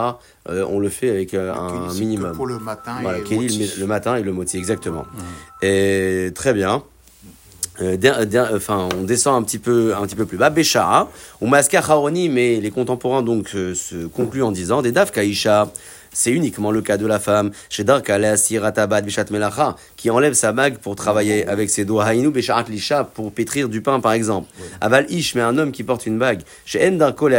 Euh, 0.49 0.65
on 0.67 0.79
le 0.79 0.89
fait 0.89 1.09
avec 1.11 1.35
euh, 1.35 1.53
un 1.53 1.93
minimum. 1.93 2.35
Pour 2.35 2.47
le 2.47 2.57
matin 2.57 2.97
Voilà, 3.01 3.19
et 3.19 3.21
le 3.21 3.27
Kelly 3.27 3.47
le, 3.47 3.53
motif. 3.53 3.77
le 3.77 3.87
matin 3.87 4.15
et 4.15 4.23
le 4.23 4.33
moti, 4.33 4.57
exactement. 4.57 5.05
Et 5.61 6.31
très 6.33 6.53
bien. 6.53 6.83
Enfin, 7.79 8.89
on 8.97 9.03
descend 9.03 9.41
un 9.41 9.43
petit 9.43 9.59
peu, 9.59 9.95
un 9.95 10.01
petit 10.05 10.15
peu 10.15 10.25
plus 10.25 10.37
bas. 10.37 10.49
Béchara, 10.49 11.09
ou 11.39 11.47
Maska 11.47 11.79
Haroni, 11.79 12.29
mais 12.29 12.59
les 12.59 12.71
contemporains 12.71 13.23
donc 13.23 13.49
se 13.49 14.05
concluent 14.07 14.43
en 14.43 14.51
disant 14.51 14.81
des 14.81 14.93
Kaisha. 14.93 15.71
C'est 16.13 16.31
uniquement 16.31 16.71
le 16.71 16.81
cas 16.81 16.97
de 16.97 17.05
la 17.05 17.19
femme, 17.19 17.51
chez 17.69 17.83
Melacha, 19.31 19.75
qui 19.95 20.09
enlève 20.09 20.33
sa 20.33 20.51
bague 20.51 20.77
pour 20.77 20.95
travailler 20.95 21.47
avec 21.47 21.69
ses 21.69 21.85
doigts. 21.85 22.05
Haïnou 22.05 22.31
Besharat 22.31 22.65
Lisha, 22.69 23.03
pour 23.03 23.31
pétrir 23.31 23.69
du 23.69 23.81
pain, 23.81 23.99
par 23.99 24.13
exemple. 24.13 24.49
Aval 24.81 25.05
Ish, 25.09 25.35
mais 25.35 25.41
un 25.41 25.57
homme 25.57 25.71
qui 25.71 25.83
porte 25.83 26.05
une 26.05 26.17
bague. 26.17 26.41
Chez 26.65 26.87
Endarko 26.87 27.29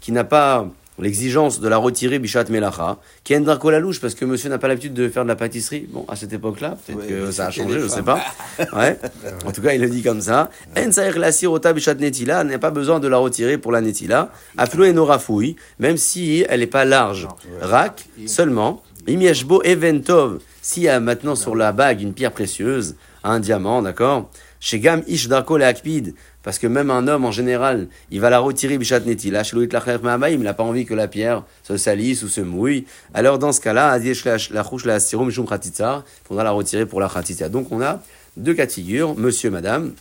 qui 0.00 0.12
n'a 0.12 0.24
pas 0.24 0.66
l'exigence 1.02 1.60
de 1.60 1.68
la 1.68 1.76
retirer 1.76 2.18
Bishat 2.18 2.44
Melacha, 2.48 2.98
qui 3.24 3.34
est 3.34 3.36
Endarko 3.36 3.70
la 3.70 3.80
louche, 3.80 4.00
parce 4.00 4.14
que 4.14 4.24
monsieur 4.24 4.48
n'a 4.48 4.58
pas 4.58 4.68
l'habitude 4.68 4.94
de 4.94 5.08
faire 5.08 5.24
de 5.24 5.28
la 5.28 5.36
pâtisserie. 5.36 5.86
Bon, 5.90 6.04
à 6.08 6.16
cette 6.16 6.32
époque-là, 6.32 6.76
peut-être 6.86 7.00
Oui, 7.02 7.08
que 7.08 7.30
ça 7.30 7.46
a 7.46 7.50
changé, 7.50 7.80
je 7.80 7.88
sais 7.88 8.02
femmes. 8.02 8.04
pas. 8.04 8.66
Ouais. 8.78 8.98
En 9.44 9.52
tout 9.52 9.60
cas, 9.60 9.72
il 9.72 9.80
le 9.80 9.88
dit 9.88 10.02
comme 10.02 10.20
ça. 10.20 10.50
En 10.78 10.90
saïr 10.92 11.18
la 11.18 11.32
sirota 11.32 11.72
bishat 11.72 11.94
netila, 11.94 12.44
n'a 12.44 12.58
pas 12.58 12.70
besoin 12.70 13.00
de 13.00 13.08
la 13.08 13.18
retirer 13.18 13.58
pour 13.58 13.72
la 13.72 13.80
netila. 13.80 14.30
Aflo 14.56 14.84
et 14.84 14.92
norafouille, 14.92 15.56
même 15.78 15.96
si 15.96 16.44
elle 16.48 16.60
n'est 16.60 16.66
pas 16.66 16.84
large. 16.84 17.28
Rak, 17.60 18.06
seulement. 18.26 18.82
Imieshbo 19.06 19.62
eventov, 19.64 20.38
s'il 20.60 20.84
y 20.84 20.88
a 20.88 21.00
maintenant 21.00 21.34
sur 21.34 21.56
la 21.56 21.72
bague 21.72 22.00
une 22.00 22.12
pierre 22.12 22.30
précieuse, 22.30 22.94
un 23.24 23.40
diamant, 23.40 23.82
d'accord 23.82 24.30
Chez 24.60 24.78
Gam 24.78 25.02
ish 25.08 25.26
darko 25.26 25.56
akpid, 25.56 26.14
parce 26.42 26.58
que 26.58 26.66
même 26.66 26.90
un 26.90 27.06
homme 27.08 27.24
en 27.24 27.32
général, 27.32 27.88
il 28.10 28.20
va 28.20 28.30
la 28.30 28.38
retirer 28.38 28.78
bishat 28.78 29.00
netila. 29.00 29.42
Loïc 29.52 29.72
Lacher 29.72 29.98
Mahabaïm, 30.02 30.40
il 30.40 30.44
n'a 30.44 30.54
pas 30.54 30.64
envie 30.64 30.84
que 30.84 30.94
la 30.94 31.08
pierre 31.08 31.44
se 31.62 31.76
salisse 31.76 32.22
ou 32.22 32.28
se 32.28 32.40
mouille. 32.40 32.84
Alors 33.14 33.38
dans 33.38 33.52
ce 33.52 33.60
cas-là, 33.60 33.90
Adiesh 33.90 34.24
la 34.24 34.36
la 34.84 35.00
sirum 35.00 35.30
shum 35.30 35.46
khatitsa, 35.46 36.04
il 36.06 36.28
faudra 36.28 36.44
la 36.44 36.50
retirer 36.50 36.86
pour 36.86 37.00
la 37.00 37.08
khatitsa. 37.08 37.48
Donc 37.48 37.70
on 37.70 37.80
a 37.80 38.02
deux 38.36 38.54
cas 38.54 38.66
de 38.66 38.72
figure, 38.72 39.16
monsieur, 39.16 39.50
madame. 39.50 39.92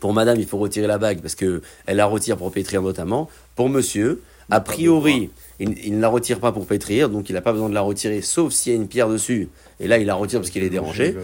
Pour 0.00 0.14
madame, 0.14 0.38
il 0.40 0.46
faut 0.46 0.58
retirer 0.58 0.86
la 0.86 0.98
bague 0.98 1.20
parce 1.20 1.34
que 1.34 1.62
elle 1.86 1.98
la 1.98 2.06
retire 2.06 2.36
pour 2.36 2.50
pétrir 2.52 2.82
notamment. 2.82 3.28
Pour 3.54 3.68
monsieur, 3.68 4.22
a 4.50 4.60
priori, 4.60 5.30
il, 5.60 5.78
il 5.84 5.96
ne 5.96 6.00
la 6.00 6.08
retire 6.08 6.40
pas 6.40 6.50
pour 6.50 6.66
pétrir, 6.66 7.08
donc 7.08 7.28
il 7.30 7.34
n'a 7.34 7.40
pas 7.40 7.52
besoin 7.52 7.68
de 7.68 7.74
la 7.74 7.82
retirer, 7.82 8.22
sauf 8.22 8.52
s'il 8.52 8.72
y 8.72 8.74
a 8.74 8.78
une 8.78 8.88
pierre 8.88 9.08
dessus. 9.08 9.48
Et 9.78 9.86
là, 9.86 9.98
il 9.98 10.06
la 10.06 10.14
retire 10.14 10.40
parce 10.40 10.50
qu'il 10.50 10.64
est 10.64 10.70
dérangé. 10.70 11.14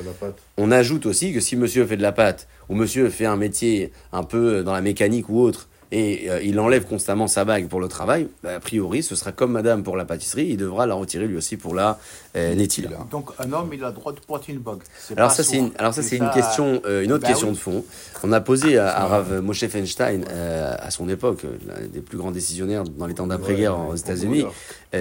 On 0.56 0.70
ajoute 0.70 1.06
aussi 1.06 1.32
que 1.32 1.40
si 1.40 1.56
monsieur 1.56 1.84
fait 1.86 1.96
de 1.96 2.02
la 2.02 2.12
pâte, 2.12 2.46
ou 2.68 2.74
monsieur 2.74 3.08
fait 3.10 3.26
un 3.26 3.36
métier 3.36 3.92
un 4.12 4.22
peu 4.22 4.62
dans 4.62 4.72
la 4.72 4.82
mécanique 4.82 5.28
ou 5.28 5.40
autre, 5.40 5.68
et 5.92 6.30
euh, 6.30 6.42
il 6.42 6.58
enlève 6.58 6.84
constamment 6.84 7.26
sa 7.28 7.44
bague 7.44 7.68
pour 7.68 7.80
le 7.80 7.88
travail, 7.88 8.28
bah, 8.42 8.56
a 8.56 8.60
priori, 8.60 9.02
ce 9.02 9.14
sera 9.14 9.32
comme 9.32 9.52
madame 9.52 9.82
pour 9.82 9.96
la 9.96 10.04
pâtisserie, 10.04 10.46
il 10.48 10.56
devra 10.56 10.86
la 10.86 10.94
retirer 10.94 11.26
lui 11.26 11.36
aussi 11.36 11.56
pour 11.56 11.74
la 11.74 11.98
euh. 12.36 12.54
Donc 13.10 13.30
un 13.38 13.52
homme, 13.52 13.70
il 13.72 13.82
a 13.84 13.88
le 13.88 13.94
droit 13.94 14.12
de 14.12 14.20
porter 14.20 14.52
une 14.52 14.58
bague. 14.58 14.80
Alors 15.16 15.30
ça, 15.30 15.42
c'est 15.42 15.56
une, 15.56 15.66
souvent. 15.66 15.78
alors 15.78 15.94
ça, 15.94 16.02
c'est 16.02 16.16
Et 16.16 16.18
une 16.18 16.30
question, 16.30 16.82
euh, 16.84 17.02
une 17.02 17.12
autre 17.12 17.22
Bah 17.22 17.28
question 17.28 17.48
oui. 17.48 17.54
de 17.54 17.58
fond. 17.58 17.84
On 18.24 18.32
a 18.32 18.40
posé 18.40 18.78
à, 18.78 18.94
à 18.96 19.06
Rav 19.06 19.40
Moshe 19.40 19.66
Feinstein, 19.66 20.24
euh, 20.28 20.74
à 20.78 20.90
son 20.90 21.08
époque, 21.08 21.42
l'un 21.66 21.86
des 21.86 22.00
plus 22.00 22.18
grands 22.18 22.32
décisionnaires 22.32 22.84
dans 22.84 23.06
les 23.06 23.14
temps 23.14 23.26
d'après-guerre 23.26 23.78
aux 23.88 23.94
États-Unis, 23.94 24.44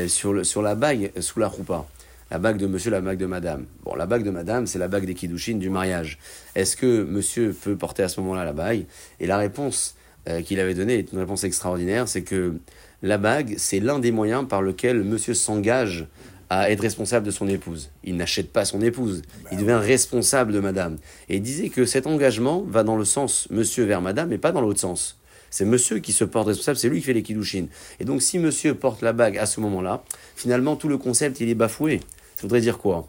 sur, 0.08 0.34
le, 0.34 0.44
sur 0.44 0.62
la 0.62 0.76
bague 0.76 1.12
sous 1.20 1.40
la 1.40 1.48
roupa. 1.48 1.86
la 2.32 2.40
bague 2.40 2.58
de 2.58 2.68
monsieur, 2.68 2.92
la 2.92 3.02
bague 3.02 3.18
de 3.18 3.26
madame. 3.26 3.66
Bon, 3.84 3.96
la 3.96 4.06
bague 4.06 4.24
de 4.24 4.32
madame, 4.32 4.68
c'est 4.68 4.80
la 4.80 4.88
bague 4.88 5.06
des 5.06 5.14
kiddushin 5.16 5.58
du 5.58 5.70
mariage. 5.70 6.20
Est-ce 6.56 6.76
que 6.78 7.04
monsieur 7.04 7.54
peut 7.54 7.76
porter 7.76 8.04
à 8.04 8.10
ce 8.10 8.20
moment-là 8.22 8.46
la 8.46 8.54
bague? 8.54 8.86
Et 9.20 9.28
la 9.28 9.38
réponse 9.38 9.96
euh, 10.28 10.42
qu'il 10.42 10.60
avait 10.60 10.74
donnée 10.74 11.00
est 11.00 11.12
une 11.12 11.20
réponse 11.20 11.44
extraordinaire, 11.44 12.08
c'est 12.08 12.24
que 12.24 12.56
la 13.02 13.18
bague, 13.18 13.56
c'est 13.58 13.80
l'un 13.80 14.00
des 14.00 14.12
moyens 14.12 14.48
par 14.48 14.62
lequel 14.62 15.04
monsieur 15.04 15.34
s'engage 15.34 16.08
à 16.50 16.70
être 16.72 16.82
responsable 16.82 17.26
de 17.26 17.32
son 17.32 17.48
épouse. 17.48 17.90
Il 18.04 18.18
n'achète 18.18 18.52
pas 18.52 18.66
son 18.66 18.82
épouse, 18.82 19.22
il 19.52 19.58
devient 19.58 19.80
responsable 19.82 20.54
de 20.54 20.60
madame. 20.60 20.98
Et 21.30 21.38
il 21.38 21.42
disait 21.42 21.70
que 21.70 21.86
cet 21.86 22.08
engagement 22.08 22.64
va 22.68 22.84
dans 22.84 22.96
le 22.96 23.06
sens 23.06 23.48
monsieur 23.50 23.84
vers 23.84 24.02
madame 24.02 24.32
et 24.32 24.38
pas 24.38 24.52
dans 24.52 24.62
l'autre 24.62 24.80
sens. 24.80 25.18
C'est 25.50 25.66
monsieur 25.66 26.00
qui 26.00 26.12
se 26.12 26.24
porte 26.24 26.48
responsable, 26.48 26.78
c'est 26.78 26.90
lui 26.90 27.00
qui 27.00 27.06
fait 27.06 27.14
les 27.14 27.24
kiddushin. 27.24 27.68
Et 28.00 28.06
donc 28.06 28.22
si 28.22 28.40
monsieur 28.40 28.76
porte 28.76 29.02
la 29.02 29.14
bague 29.14 29.38
à 29.38 29.46
ce 29.46 29.60
moment-là, 29.62 30.04
finalement 30.36 30.76
tout 30.76 30.88
le 30.88 30.98
concept 30.98 31.40
il 31.40 31.50
est 31.50 31.56
bafoué. 31.56 32.00
Ça 32.36 32.42
voudrait 32.42 32.62
dire 32.62 32.78
quoi? 32.78 33.08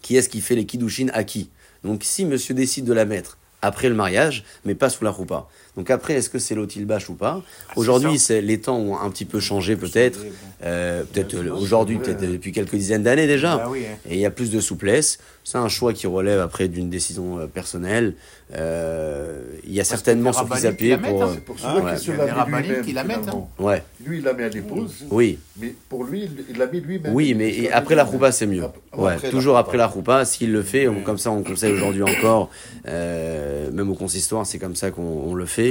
Qui 0.00 0.16
est-ce 0.16 0.28
qui 0.28 0.40
fait 0.40 0.54
les 0.54 0.66
kiddushin 0.66 1.08
à 1.12 1.24
qui? 1.24 1.50
Donc 1.82 2.04
si 2.04 2.24
monsieur 2.24 2.54
décide 2.54 2.84
de 2.84 2.92
la 2.92 3.04
mettre 3.04 3.38
après 3.60 3.88
le 3.88 3.94
mariage, 3.94 4.44
mais 4.64 4.74
pas 4.74 4.90
sous 4.90 5.04
la 5.04 5.10
roupa. 5.10 5.48
Donc 5.76 5.90
après, 5.90 6.14
est-ce 6.14 6.30
que 6.30 6.38
c'est 6.38 6.54
l'otilbash 6.54 7.08
ou 7.10 7.14
pas 7.14 7.42
Aujourd'hui, 7.74 8.18
c'est 8.18 8.40
les 8.40 8.60
temps 8.60 8.78
ont 8.78 8.96
un 8.98 9.10
petit 9.10 9.24
peu 9.24 9.40
changé 9.40 9.74
peut-être. 9.74 10.20
Euh, 10.62 11.02
peut-être 11.12 11.34
euh, 11.34 11.50
aujourd'hui, 11.52 11.98
peut-être 11.98 12.20
depuis 12.20 12.52
quelques 12.52 12.76
dizaines 12.76 13.02
d'années 13.02 13.26
déjà. 13.26 13.56
Bah 13.56 13.68
oui, 13.70 13.80
hein. 13.84 13.96
Et 14.08 14.14
il 14.14 14.20
y 14.20 14.24
a 14.26 14.30
plus 14.30 14.50
de 14.50 14.60
souplesse. 14.60 15.18
C'est 15.42 15.58
un 15.58 15.68
choix 15.68 15.92
qui 15.92 16.06
relève 16.06 16.40
après 16.40 16.68
d'une 16.68 16.88
décision 16.88 17.38
euh, 17.40 17.46
personnelle. 17.46 18.14
Euh, 18.54 19.42
il 19.66 19.72
y 19.74 19.80
a 19.80 19.84
certainement 19.84 20.32
sur 20.32 20.48
qui 20.48 20.58
s'appuyer 20.60 20.96
pour. 20.96 21.22
hein. 21.24 21.36
Pour 21.44 21.56
Ah, 21.64 21.76
ouais. 21.76 21.82
Il 21.82 22.08
y 22.14 22.72
a 22.72 22.82
qui 22.82 22.92
la 22.92 23.04
mettent, 23.04 23.18
finalement. 23.18 23.50
Ouais, 23.58 23.82
Lui, 24.06 24.18
il 24.18 24.24
l'a 24.24 24.32
mis 24.32 24.42
à 24.44 24.48
l'épouse, 24.48 25.04
oui. 25.10 25.38
mais 25.58 25.74
pour 25.88 26.04
lui, 26.04 26.28
il- 26.50 26.56
l'a 26.56 26.66
mis 26.66 26.80
lui-même. 26.80 27.12
Oui, 27.14 27.34
mais 27.34 27.68
après 27.70 27.94
la 27.94 28.04
roupa, 28.04 28.32
c'est 28.32 28.46
mieux. 28.46 28.62
Ouais, 28.96 29.16
toujours 29.30 29.54
roupa. 29.56 29.60
après 29.68 29.76
la 29.78 29.86
roupa, 29.86 30.24
s'il 30.24 30.52
le 30.52 30.62
fait, 30.62 30.86
on- 30.88 31.00
comme 31.02 31.18
ça 31.18 31.30
on 31.30 31.42
conseille 31.42 31.72
aujourd'hui 31.72 32.02
encore, 32.04 32.48
euh, 32.86 33.70
même 33.72 33.90
au 33.90 33.94
consistoire, 33.94 34.46
c'est 34.46 34.58
comme 34.58 34.76
ça 34.76 34.90
qu'on 34.92 35.02
on 35.02 35.34
le 35.34 35.46
fait. 35.46 35.63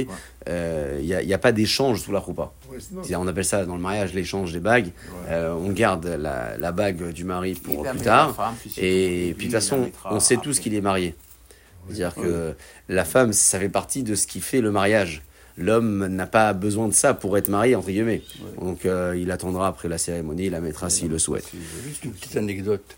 Euh, 0.48 0.98
Il 1.00 1.06
n'y 1.06 1.14
a, 1.14 1.22
il 1.22 1.28
y 1.28 1.34
a 1.34 1.38
pas 1.38 1.52
d'échange 1.52 2.00
sous 2.00 2.12
la 2.12 2.18
roupa. 2.18 2.52
Ouais, 2.70 3.14
On 3.16 3.26
appelle 3.26 3.44
ça 3.44 3.64
dans 3.64 3.76
le 3.76 3.80
mariage 3.82 4.12
l'échange 4.14 4.52
des 4.52 4.60
bagues. 4.60 4.90
Euh, 5.28 5.52
on 5.54 5.70
garde 5.70 6.06
la, 6.06 6.56
la 6.58 6.72
bague 6.72 7.10
du 7.12 7.24
mari 7.24 7.54
pour 7.54 7.82
plus 7.82 8.00
tard. 8.00 8.34
femme, 8.34 8.54
puis. 8.60 8.72
Et 8.78 9.34
puis 9.38 9.46
de 9.46 9.52
toute 9.52 9.60
façon, 9.60 9.90
on 10.10 10.20
sait 10.20 10.36
tous 10.36 10.60
qu'il 10.60 10.74
est 10.74 10.80
marié. 10.80 11.14
C'est-à-dire 11.88 12.14
que 12.14 12.54
la 12.88 13.04
femme, 13.04 13.32
ça 13.32 13.58
fait 13.60 13.68
partie 13.68 14.02
de 14.02 14.14
ce 14.14 14.26
qui 14.26 14.40
fait 14.40 14.60
le 14.60 14.70
mariage. 14.70 15.22
L'homme 15.56 16.06
n'a 16.08 16.26
pas 16.26 16.52
besoin 16.52 16.88
de 16.88 16.94
ça 16.94 17.14
pour 17.14 17.38
être 17.38 17.48
marié, 17.48 17.76
entre 17.76 17.88
guillemets. 17.88 18.22
Donc 18.60 18.86
euh, 18.86 19.14
il 19.16 19.30
attendra 19.30 19.68
après 19.68 19.88
la 19.88 19.98
cérémonie, 19.98 20.46
il 20.46 20.50
la 20.52 20.60
mettra 20.60 20.90
s'il 20.90 21.10
le 21.10 21.18
souhaite. 21.18 21.46
Juste 21.86 22.04
une 22.04 22.12
petite 22.12 22.36
anecdote. 22.36 22.96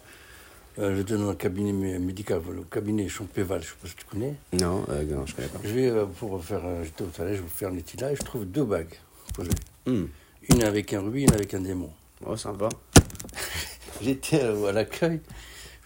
Euh, 0.78 0.94
je 0.96 1.02
donne 1.02 1.22
dans 1.22 1.30
le 1.30 1.34
cabinet 1.36 1.72
mé- 1.72 1.98
médical, 1.98 2.40
le 2.54 2.62
cabinet 2.64 3.08
Champéval, 3.08 3.62
je 3.62 3.66
ne 3.66 3.70
sais 3.70 3.76
pas 3.82 3.88
si 3.88 3.94
tu 3.96 4.04
connais. 4.04 4.34
Non, 4.52 4.84
euh, 4.90 5.04
non, 5.04 5.24
je 5.24 5.34
connais 5.34 5.48
pas. 5.48 5.58
Je 5.64 5.70
vais, 5.70 5.86
euh, 5.88 6.04
pour 6.04 6.44
faire, 6.44 6.62
un- 6.64 6.84
j'étais 6.84 7.02
au 7.02 7.06
toilette, 7.06 7.36
je 7.36 7.42
vais 7.42 7.48
faire 7.48 7.70
un 7.70 7.76
étilage, 7.78 8.18
je 8.20 8.24
trouve 8.24 8.44
deux 8.44 8.64
bagues 8.64 8.94
posées. 9.34 9.50
Hmm. 9.86 10.04
Une 10.52 10.62
avec 10.64 10.92
un 10.92 11.00
rubis, 11.00 11.22
une 11.22 11.32
avec 11.32 11.54
un 11.54 11.60
démon. 11.60 11.90
Oh, 12.26 12.36
sympa. 12.36 12.68
J'étais 14.02 14.42
euh, 14.42 14.66
à 14.66 14.72
l'accueil. 14.72 15.20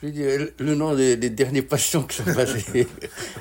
Je 0.03 0.07
lui 0.07 0.09
ai 0.09 0.13
dit 0.13 0.23
euh, 0.25 0.47
le 0.59 0.75
nom 0.75 0.95
des, 0.95 1.17
des 1.17 1.31
derniers 1.31 1.63
patients 1.63 2.03
qui 2.03 2.17
sont 2.17 2.25
passés. 2.25 2.65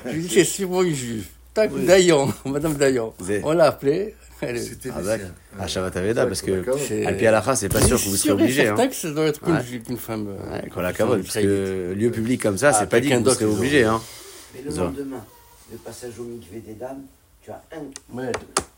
je 0.06 0.10
lui 0.12 0.24
ai 0.24 0.28
dit 0.28 0.44
c'est 0.44 0.62
une 0.62 0.94
juive. 0.94 1.26
Tac, 1.52 1.72
Dayan, 1.74 2.32
Madame 2.44 2.74
Dayan. 2.74 3.12
On 3.42 3.52
l'a 3.52 3.66
appelée. 3.66 4.14
C'était 4.40 4.90
Ah, 4.94 5.00
les 5.00 5.06
d'accord. 5.06 5.26
siens. 5.26 5.60
À 5.64 5.66
Shabbat 5.66 5.96
Aveda, 5.96 6.26
parce 6.26 6.42
que 6.42 7.06
Alpi 7.06 7.26
Alacha, 7.26 7.56
c'est 7.56 7.68
pas 7.68 7.80
sûr 7.82 7.96
que 7.98 8.08
vous 8.08 8.16
serez 8.16 8.32
obligé. 8.32 8.68
Hein. 8.68 8.88
que 8.88 8.94
ça 8.94 9.10
doit 9.10 9.26
être 9.26 9.40
juive, 9.62 9.82
qu'une 9.82 9.98
femme. 9.98 10.28
Ouais, 10.28 10.62
quand 10.72 10.80
la 10.80 10.92
femme 10.94 11.22
parce 11.22 11.34
que 11.34 11.92
lieu 11.96 12.10
public 12.10 12.40
comme 12.42 12.56
ça, 12.58 12.68
Ah, 12.70 12.72
c'est 12.72 12.88
pas 12.88 13.00
dit 13.00 13.10
que 13.10 13.14
vous 13.16 13.30
serez 13.30 13.44
ils 13.44 13.48
obligé. 13.56 13.84
Hein. 13.84 14.00
Mais 14.54 14.62
le 14.70 14.76
lendemain, 14.76 15.24
le 15.70 15.78
passage 15.78 16.18
au 16.18 16.24
mikvé 16.24 16.60
des 16.60 16.74
dames, 16.74 17.02
tu 17.42 17.50
as 17.50 17.62
un 17.72 18.16
Ouais, 18.16 18.32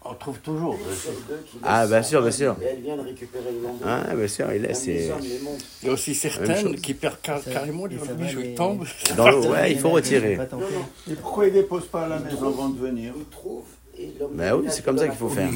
on 0.05 0.14
trouve 0.14 0.38
toujours. 0.40 0.77
sur 1.01 1.12
deux 1.29 1.40
qui 1.51 1.59
Ah, 1.62 1.87
bien 1.87 2.03
sûr, 2.03 2.20
bien 2.22 2.31
sûr. 2.31 2.57
Et 2.61 2.64
elle 2.66 2.81
vient 2.83 2.96
le 2.96 3.03
récupérer 3.03 3.44
le 3.53 3.62
lendemain. 3.66 4.05
Ah, 4.11 4.14
bien 4.14 4.29
sûr, 4.29 4.53
il 4.53 4.62
laisse. 4.62 4.87
Il 4.87 5.11
y 5.85 5.88
a 5.88 5.92
aussi 5.92 6.14
certaines 6.14 6.75
qui 6.77 6.94
perdent 6.94 7.18
car- 7.22 7.42
carrément 7.44 7.87
les 7.87 7.96
bijoux, 7.96 8.40
ils 8.44 8.55
tombent. 8.55 8.85
Dans 9.16 9.31
l'eau, 9.31 9.46
ouais, 9.53 9.72
il 9.72 9.79
faut 9.79 9.90
retirer. 9.90 10.38
Et 11.11 11.14
pourquoi 11.14 11.46
il 11.46 11.53
dépose 11.53 11.87
pas 11.87 12.05
à 12.05 12.09
la 12.09 12.18
maison 12.18 12.48
avant 12.48 12.68
de 12.68 12.79
venir 12.79 13.14
ils 13.16 13.25
trouvent. 13.27 13.62
Bah 14.34 14.56
oui, 14.56 14.66
c'est 14.70 14.84
comme 14.84 14.98
ça 14.98 15.06
qu'il 15.08 15.16
faut 15.16 15.28
la 15.28 15.34
faire. 15.34 15.48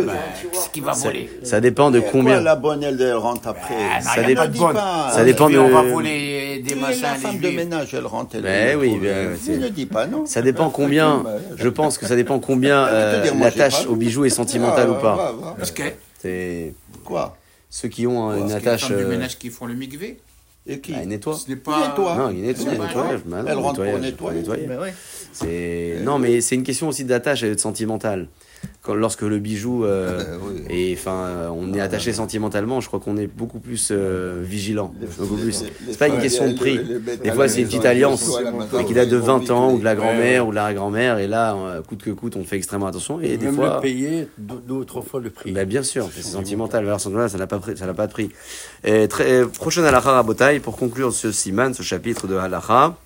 euh, 0.00 0.06
bah, 0.06 0.12
vois. 0.52 0.62
ce 0.62 0.68
qui 0.70 0.80
va 0.80 0.92
Ça, 0.94 1.08
voler. 1.08 1.30
ça 1.42 1.60
dépend 1.60 1.90
de 1.90 2.00
combien. 2.00 2.34
quoi, 2.34 2.42
la 2.42 2.56
bonne, 2.56 2.82
elle, 2.82 3.00
elle 3.00 3.14
rentre 3.14 3.48
après. 3.48 3.74
Ah, 3.74 4.00
non, 4.02 4.10
Ça 4.14 4.22
dépend- 4.22 4.40
pas 4.42 4.46
de. 4.48 5.12
Ça 5.12 5.24
dépend 5.24 5.50
de- 5.50 5.58
on 5.58 5.68
va 5.68 5.82
voler 5.82 6.62
des 6.66 6.74
machins, 6.74 7.02
la 7.02 7.14
les 7.14 7.18
femme 7.18 7.38
de 7.38 7.48
ménage, 7.50 7.94
elle 7.94 8.06
rentre. 8.06 8.36
Elle 8.36 8.42
Mais 8.42 8.50
elle 8.50 8.76
oui, 8.78 8.98
c'est- 9.40 9.56
ne 9.58 9.68
dis 9.68 9.86
pas, 9.86 10.06
non. 10.06 10.26
Ça 10.26 10.42
dépend 10.42 10.70
combien. 10.70 11.22
Je 11.56 11.68
pense 11.68 11.98
que 11.98 12.06
ça 12.06 12.16
dépend 12.16 12.38
combien 12.38 12.84
vais 12.86 12.90
te 12.90 12.96
euh, 12.96 13.22
au 13.86 13.96
bijou 13.96 14.24
est 14.24 14.30
sentimentale 14.30 14.88
Ah, 14.88 14.92
ou 14.92 15.00
pas. 15.00 15.16
va. 15.40 15.54
Parce 15.56 15.70
que 15.70 15.82
C'est 16.20 16.72
Quoi? 17.04 17.36
ceux 17.68 17.88
qui 17.88 18.06
ont 18.06 18.32
une 18.34 18.44
que 18.44 18.48
les 18.48 18.54
attache. 18.54 18.86
femmes 18.86 18.96
du 18.96 19.04
euh, 19.04 19.08
ménage 19.08 19.38
qui 19.38 19.50
font 19.50 19.66
le 19.66 19.74
mikvé, 19.74 20.18
Et 20.66 20.80
qui 20.80 20.92
bah, 20.92 20.98
ils 21.02 21.08
nettoient. 21.08 21.34
ce 21.36 21.48
n'est 21.50 21.56
pas. 21.56 21.88
nettoie. 21.88 22.16
Non, 22.16 22.30
il 22.30 22.42
nettoie, 22.42 22.72
il 22.72 22.80
nettoyage. 22.80 23.20
Bah 23.26 23.42
non, 23.42 23.48
Elle 23.48 23.58
rentre 23.58 23.76
pour 23.76 24.00
nettoyer. 24.00 24.40
nettoyer. 24.40 24.66
Ben 24.66 24.80
ouais. 24.80 24.94
C'est 25.32 25.98
non, 26.02 26.18
mais 26.18 26.40
c'est 26.40 26.54
une 26.54 26.62
question 26.62 26.88
aussi 26.88 27.04
d'attache 27.04 27.42
et 27.42 27.54
de 27.54 27.60
sentimentale. 27.60 28.28
Quand 28.82 28.94
lorsque 28.94 29.22
le 29.22 29.38
bijou 29.38 29.84
euh, 29.84 30.20
Euh, 30.20 30.38
oui. 30.42 30.62
et 30.70 30.94
enfin 30.98 31.26
euh, 31.26 31.48
on 31.48 31.72
est 31.74 31.80
attaché 31.80 32.12
sentimentalement, 32.12 32.80
je 32.80 32.88
crois 32.88 33.00
qu'on 33.00 33.16
est 33.16 33.26
beaucoup 33.26 33.58
plus 33.58 33.88
euh, 33.90 34.42
vigilant. 34.44 34.92
Beaucoup 35.18 35.36
plus. 35.36 35.64
C'est 35.88 35.98
pas 35.98 36.08
une 36.08 36.18
question 36.20 36.48
de 36.48 36.54
prix. 36.54 36.80
Des 37.22 37.32
fois, 37.32 37.48
c'est 37.48 37.60
une 37.60 37.66
petite 37.66 37.84
alliance 37.84 38.30
qui 38.86 38.94
date 38.94 39.08
de 39.08 39.16
20 39.16 39.50
ans 39.50 39.72
ou 39.72 39.78
de 39.78 39.84
la 39.84 39.94
grand-mère 39.94 40.46
ou 40.46 40.50
de 40.50 40.56
l'arrière-grand-mère 40.56 41.18
et 41.18 41.26
là, 41.26 41.56
coûte 41.86 42.02
que 42.02 42.10
coûte, 42.10 42.36
on 42.36 42.44
fait 42.44 42.56
extrêmement 42.56 42.86
attention 42.86 43.20
et 43.20 43.36
des 43.36 43.50
fois. 43.50 43.80
payer 43.80 44.28
deux, 44.38 44.74
ou 44.74 44.84
trois 44.84 45.02
fois 45.02 45.20
le 45.20 45.30
prix. 45.30 45.52
Bah, 45.52 45.64
bien 45.64 45.82
sûr, 45.82 46.08
c'est 46.14 46.22
sentimental. 46.22 46.84
Sentimentale, 46.98 47.30
ça 47.30 47.38
n'a 47.38 47.46
pas, 47.46 47.60
ça 47.76 47.86
n'a 47.86 47.94
pas 47.94 48.06
de 48.06 48.12
prix. 48.12 48.30
Et 48.84 49.08
très, 49.08 49.46
prochaine 49.46 49.84
halakha 49.84 50.12
rabotai, 50.12 50.60
pour 50.60 50.76
conclure 50.76 51.12
ce 51.12 51.32
siman, 51.32 51.74
ce 51.74 51.82
chapitre 51.82 52.26
de 52.26 52.36
halakha. 52.36 52.96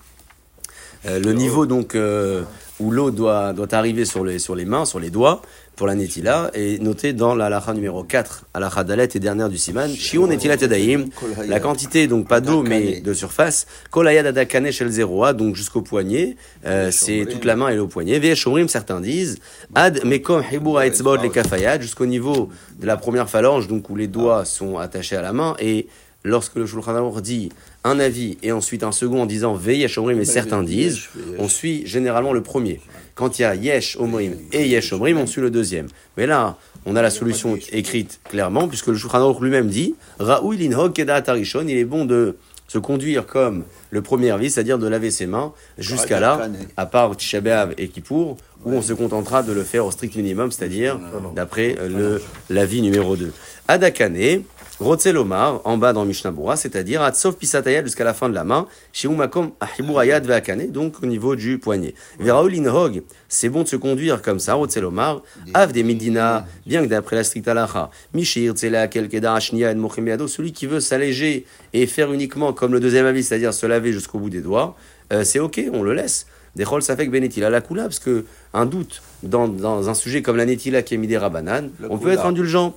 Euh, 1.06 1.20
le 1.20 1.32
niveau 1.32 1.66
donc 1.66 1.94
euh, 1.94 2.42
où 2.80 2.90
l'eau 2.90 3.10
doit, 3.10 3.52
doit 3.52 3.74
arriver 3.74 4.04
sur 4.04 4.24
les, 4.24 4.38
sur 4.38 4.54
les 4.54 4.64
mains, 4.64 4.84
sur 4.84 5.00
les 5.00 5.10
doigts, 5.10 5.42
pour 5.78 5.86
la 5.86 5.94
netila, 5.94 6.50
est 6.54 6.82
noté 6.82 7.12
dans 7.12 7.36
la 7.36 7.46
halakha 7.46 7.72
numéro 7.72 8.02
4, 8.02 8.46
halakha 8.52 8.82
dalet 8.82 9.08
et 9.14 9.20
dernière 9.20 9.48
du 9.48 9.58
siman. 9.58 9.88
Shion 9.88 10.26
netilat 10.26 10.56
yadayim, 10.56 11.06
la 11.46 11.60
quantité, 11.60 12.08
donc 12.08 12.26
pas 12.26 12.40
d'eau, 12.40 12.62
mais 12.62 13.00
de 13.00 13.12
surface. 13.14 13.66
Kolayad 13.92 14.26
adakane 14.26 14.72
shel 14.72 14.90
zeroa, 14.90 15.32
donc 15.34 15.54
jusqu'au 15.54 15.82
poignet. 15.82 16.36
Euh, 16.66 16.90
c'est 16.90 17.26
toute 17.30 17.44
la 17.44 17.54
main 17.54 17.68
et 17.68 17.76
le 17.76 17.86
poignet. 17.86 18.18
Ve'eshomrim, 18.18 18.68
certains 18.68 19.00
disent. 19.00 19.38
Ad 19.74 20.04
mekom 20.04 20.42
hibur 20.50 20.78
ha'etzbaot 20.78 21.22
le 21.22 21.28
kafayad, 21.28 21.80
jusqu'au 21.80 22.06
niveau 22.06 22.48
de 22.80 22.86
la 22.86 22.96
première 22.96 23.30
phalange, 23.30 23.68
donc 23.68 23.88
où 23.88 23.94
les 23.94 24.08
doigts 24.08 24.44
sont 24.44 24.78
attachés 24.78 25.16
à 25.16 25.22
la 25.22 25.32
main. 25.32 25.54
Et 25.60 25.86
lorsque 26.24 26.56
le 26.56 26.66
Shulchan 26.66 26.96
Aruch 26.96 27.22
dit 27.22 27.50
un 27.84 27.98
avis 27.98 28.38
et 28.42 28.52
ensuite 28.52 28.82
un 28.82 28.92
second 28.92 29.22
en 29.22 29.26
disant 29.26 29.54
Ve'yesh 29.54 29.98
omrim, 29.98 30.20
et 30.20 30.24
certains 30.24 30.62
disent, 30.62 31.08
on 31.38 31.48
suit 31.48 31.86
généralement 31.86 32.32
le 32.32 32.42
premier. 32.42 32.80
Quand 33.18 33.40
il 33.40 33.42
y 33.42 33.44
a 33.44 33.56
Yesh 33.56 33.96
Omrim 33.96 34.36
et 34.52 34.68
Yesh 34.68 34.92
Omrim, 34.92 35.18
on 35.18 35.26
suit 35.26 35.40
le 35.40 35.50
deuxième. 35.50 35.88
Mais 36.16 36.24
là, 36.24 36.56
on 36.86 36.94
a 36.94 37.02
la 37.02 37.10
solution 37.10 37.58
écrite 37.72 38.20
clairement, 38.22 38.68
puisque 38.68 38.86
le 38.86 38.94
Shulchan 38.94 39.36
lui-même 39.40 39.66
dit 39.66 39.96
linhog 40.20 40.92
kedat 40.92 41.24
harishon, 41.26 41.66
il 41.66 41.76
est 41.76 41.84
bon 41.84 42.04
de 42.04 42.36
se 42.68 42.78
conduire 42.78 43.26
comme 43.26 43.64
le 43.90 44.02
premier 44.02 44.30
avis, 44.30 44.50
c'est-à-dire 44.50 44.78
de 44.78 44.86
laver 44.86 45.10
ses 45.10 45.26
mains 45.26 45.52
jusqu'à 45.78 46.20
là, 46.20 46.48
à 46.76 46.86
part 46.86 47.16
Tisha 47.16 47.40
et 47.76 47.88
Kippour, 47.88 48.36
où 48.64 48.72
on 48.72 48.82
se 48.82 48.92
contentera 48.92 49.42
de 49.42 49.52
le 49.52 49.64
faire 49.64 49.84
au 49.84 49.90
strict 49.90 50.14
minimum, 50.14 50.52
c'est-à-dire 50.52 51.00
d'après 51.34 51.74
euh, 51.80 51.88
le 51.88 52.22
l'avis 52.54 52.82
numéro 52.82 53.16
2. 53.16 53.32
Adakane, 53.66 54.42
Rotzelomar, 54.80 55.60
en 55.64 55.76
bas 55.76 55.92
dans 55.92 56.04
Mishnah 56.04 56.32
c'est-à-dire 56.54 57.02
Atsov 57.02 57.36
Pisatayad 57.36 57.84
jusqu'à 57.84 58.04
la 58.04 58.14
fin 58.14 58.28
de 58.28 58.34
la 58.34 58.44
main, 58.44 58.66
chez 58.92 59.08
Umakom 59.08 59.50
Ahiburayad 59.58 60.24
Veakane, 60.24 60.70
donc 60.70 61.02
au 61.02 61.06
niveau 61.06 61.34
du 61.34 61.58
poignet. 61.58 61.94
Veraolin 62.20 62.66
Hog, 62.66 63.02
c'est 63.28 63.48
bon 63.48 63.64
de 63.64 63.68
se 63.68 63.74
conduire 63.74 64.22
comme 64.22 64.38
ça, 64.38 64.54
Rotzelomar, 64.54 65.22
Av 65.52 65.72
des 65.72 65.82
Medina, 65.82 66.46
bien 66.64 66.82
que 66.82 66.88
d'après 66.88 67.16
la 67.16 67.24
stricte 67.24 67.48
halacha, 67.48 67.90
Mishir, 68.14 68.54
Tzela, 68.54 68.86
Kelkeda, 68.86 69.34
Ashnia, 69.34 69.72
et 69.72 69.74
Mochemeado, 69.74 70.28
celui 70.28 70.52
qui 70.52 70.66
veut 70.66 70.80
s'alléger 70.80 71.44
et 71.72 71.86
faire 71.88 72.12
uniquement 72.12 72.52
comme 72.52 72.72
le 72.72 72.78
deuxième 72.78 73.06
avis, 73.06 73.24
c'est-à-dire 73.24 73.52
se 73.52 73.66
laver 73.66 73.92
jusqu'au 73.92 74.20
bout 74.20 74.30
des 74.30 74.42
doigts, 74.42 74.76
euh, 75.12 75.24
c'est 75.24 75.40
ok, 75.40 75.60
on 75.72 75.82
le 75.82 75.92
laisse. 75.92 76.26
Des 76.54 76.64
rôles 76.64 76.82
ça 76.82 76.96
fait 76.96 77.06
que 77.06 77.10
Benetila 77.10 77.50
la 77.50 77.60
coula, 77.60 77.82
parce 77.82 77.98
que 77.98 78.24
un 78.54 78.64
doute 78.64 79.02
dans, 79.24 79.48
dans 79.48 79.88
un 79.88 79.94
sujet 79.94 80.22
comme 80.22 80.36
la 80.36 80.46
netila 80.46 80.82
qui 80.82 80.94
est 80.94 80.98
mis 80.98 81.06
des 81.06 81.18
rabanan, 81.18 81.70
on 81.90 81.98
peut 81.98 82.10
être 82.10 82.26
indulgent. 82.26 82.76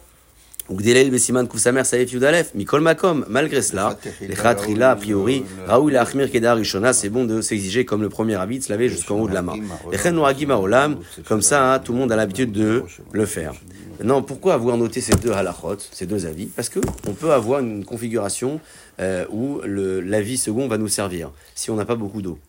Ugdelel 0.71 1.11
Besiman 1.11 1.47
Koufsamer 1.47 1.83
Saif 1.83 2.11
Yudalef, 2.13 2.55
Mikol 2.55 2.81
Makom, 2.81 3.25
malgré 3.27 3.61
cela, 3.61 3.97
les 4.21 4.35
Khatrila, 4.35 4.91
a 4.91 4.95
priori, 4.95 5.43
Raoul 5.67 5.95
Achmir 5.97 6.31
Kedar 6.31 6.55
Rishona, 6.55 6.93
c'est 6.93 7.09
bon 7.09 7.25
de 7.25 7.41
s'exiger 7.41 7.83
comme 7.83 8.01
le 8.01 8.09
premier 8.09 8.35
habit, 8.35 8.59
de 8.59 8.63
se 8.63 8.69
laver 8.69 8.87
jusqu'en 8.87 9.19
haut 9.19 9.27
de 9.27 9.33
la 9.33 9.41
main. 9.41 9.55
Les 9.91 9.97
Chen 9.97 10.15
Nouragim 10.15 10.51
Olam, 10.51 10.97
comme 11.27 11.41
ça, 11.41 11.73
hein, 11.73 11.79
tout 11.79 11.91
le 11.91 11.99
monde 11.99 12.11
a 12.11 12.15
l'habitude 12.15 12.51
de 12.51 12.83
le 13.11 13.25
faire. 13.25 13.53
Maintenant, 13.99 14.21
pourquoi 14.21 14.53
avoir 14.53 14.77
noté 14.77 15.01
ces 15.01 15.13
deux 15.15 15.31
halachot, 15.31 15.77
ces 15.91 16.05
deux 16.05 16.25
avis 16.25 16.47
Parce 16.47 16.69
que 16.69 16.79
on 17.07 17.13
peut 17.13 17.33
avoir 17.33 17.59
une 17.59 17.85
configuration 17.85 18.59
euh, 18.99 19.25
où 19.29 19.61
l'avis 19.65 20.37
second 20.37 20.67
va 20.67 20.77
nous 20.77 20.87
servir, 20.87 21.31
si 21.53 21.69
on 21.69 21.75
n'a 21.75 21.85
pas 21.85 21.95
beaucoup 21.95 22.21
d'eau. 22.21 22.39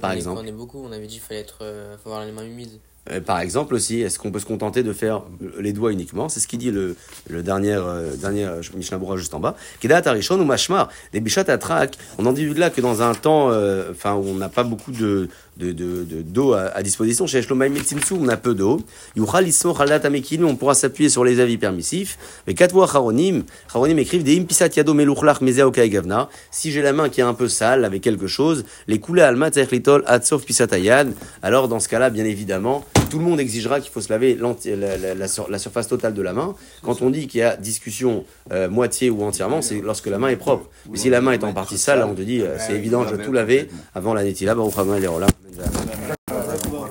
Par 0.00 0.12
exemple. 0.12 0.40
On 0.42 0.46
est 0.46 0.52
beaucoup, 0.52 0.82
on 0.82 0.92
avait 0.92 1.06
dit 1.06 1.14
qu'il 1.14 1.22
fallait 1.22 1.40
être, 1.40 1.58
euh, 1.62 1.96
faut 2.02 2.10
avoir 2.10 2.24
les 2.24 2.32
mains 2.32 2.44
humides. 2.44 2.78
Euh, 3.10 3.20
par 3.20 3.40
exemple 3.40 3.74
aussi, 3.74 4.00
est-ce 4.00 4.18
qu'on 4.18 4.30
peut 4.30 4.38
se 4.38 4.46
contenter 4.46 4.82
de 4.82 4.92
faire 4.92 5.22
les 5.58 5.72
doigts 5.72 5.92
uniquement? 5.92 6.28
C'est 6.28 6.40
ce 6.40 6.48
qui 6.48 6.58
dit 6.58 6.70
le, 6.70 6.96
le 7.28 7.42
dernier, 7.42 7.74
euh, 7.74 8.16
dernier 8.16 8.44
euh, 8.44 8.62
juste 9.16 9.34
en 9.34 9.40
bas. 9.40 9.56
Kedat 9.80 10.02
Arishon 10.06 10.38
ou 10.40 10.44
Mashmar, 10.44 10.88
des 11.12 11.20
bichat 11.20 11.44
atrak. 11.48 11.96
On 12.18 12.26
en 12.26 12.32
dit 12.32 12.52
là 12.54 12.70
que 12.70 12.80
dans 12.80 13.02
un 13.02 13.14
temps, 13.14 13.50
euh, 13.50 13.90
enfin 13.90 14.14
où 14.14 14.24
on 14.26 14.34
n'a 14.34 14.48
pas 14.48 14.64
beaucoup 14.64 14.92
de 14.92 15.28
de- 15.58 15.72
de- 15.72 16.04
de- 16.04 16.22
d'eau 16.22 16.52
à, 16.52 16.66
à 16.74 16.82
disposition, 16.82 17.26
chez 17.26 17.42
Shlomaim 17.42 17.72
on 18.12 18.28
a 18.28 18.36
peu 18.36 18.54
d'eau. 18.54 18.80
Yuchal 19.16 19.48
Ismo 19.48 19.74
Chalat 19.74 20.00
Amekinu, 20.04 20.44
on 20.44 20.56
pourra 20.56 20.74
s'appuyer 20.74 21.10
sur 21.10 21.24
les 21.24 21.40
avis 21.40 21.58
permissifs. 21.58 22.16
Mais 22.46 22.54
Katwa 22.54 22.86
Charonim, 22.86 23.42
Charonim 23.72 23.98
écrivent 23.98 24.22
des 24.22 24.38
Impisat 24.38 24.68
Yado 24.76 24.94
Meluchlach 24.94 25.40
Mezea 25.40 25.66
Okai 25.66 25.88
Gavna. 25.90 26.28
Si 26.50 26.70
j'ai 26.70 26.82
la 26.82 26.92
main 26.92 27.08
qui 27.08 27.20
est 27.20 27.24
un 27.24 27.34
peu 27.34 27.48
sale 27.48 27.84
avec 27.84 28.02
quelque 28.02 28.26
chose, 28.26 28.64
les 28.86 29.00
coulées 29.00 29.22
Alma 29.22 29.50
Litol 29.50 30.02
Atsov 30.06 30.44
Pisatayad, 30.44 31.12
alors 31.42 31.68
dans 31.68 31.80
ce 31.80 31.88
cas-là, 31.88 32.10
bien 32.10 32.24
évidemment, 32.24 32.84
tout 33.10 33.18
le 33.18 33.24
monde 33.24 33.40
exigera 33.40 33.80
qu'il 33.80 33.90
faut 33.90 34.00
se 34.00 34.10
laver 34.12 34.38
la, 34.66 34.96
la- 34.96 35.14
la 35.14 35.28
sur- 35.28 35.50
la 35.50 35.58
surface 35.58 35.88
totale 35.88 36.14
de 36.14 36.22
la 36.22 36.32
main. 36.32 36.54
Quand 36.82 37.02
on 37.02 37.10
dit 37.10 37.26
qu'il 37.26 37.40
y 37.40 37.42
a 37.42 37.56
discussion 37.56 38.24
euh, 38.52 38.68
moitié 38.68 39.10
ou 39.10 39.24
entièrement, 39.24 39.62
c'est 39.62 39.80
lorsque 39.80 40.06
la 40.06 40.18
main 40.18 40.28
est 40.28 40.36
propre. 40.36 40.68
Mais 40.90 40.98
si 40.98 41.10
la 41.10 41.20
main 41.20 41.32
est 41.32 41.42
en 41.44 41.52
partie 41.52 41.78
sale, 41.78 42.04
on 42.08 42.14
te 42.14 42.22
dit, 42.22 42.42
euh, 42.42 42.56
c'est 42.58 42.74
évident, 42.74 43.04
je 43.08 43.14
dois 43.16 43.24
tout 43.24 43.32
laver 43.32 43.68
avant 43.94 44.14
la 44.14 44.22
netila. 44.24 44.54
Baruch 44.54 44.78
Adonai 44.78 45.06
الرجال 45.48 46.17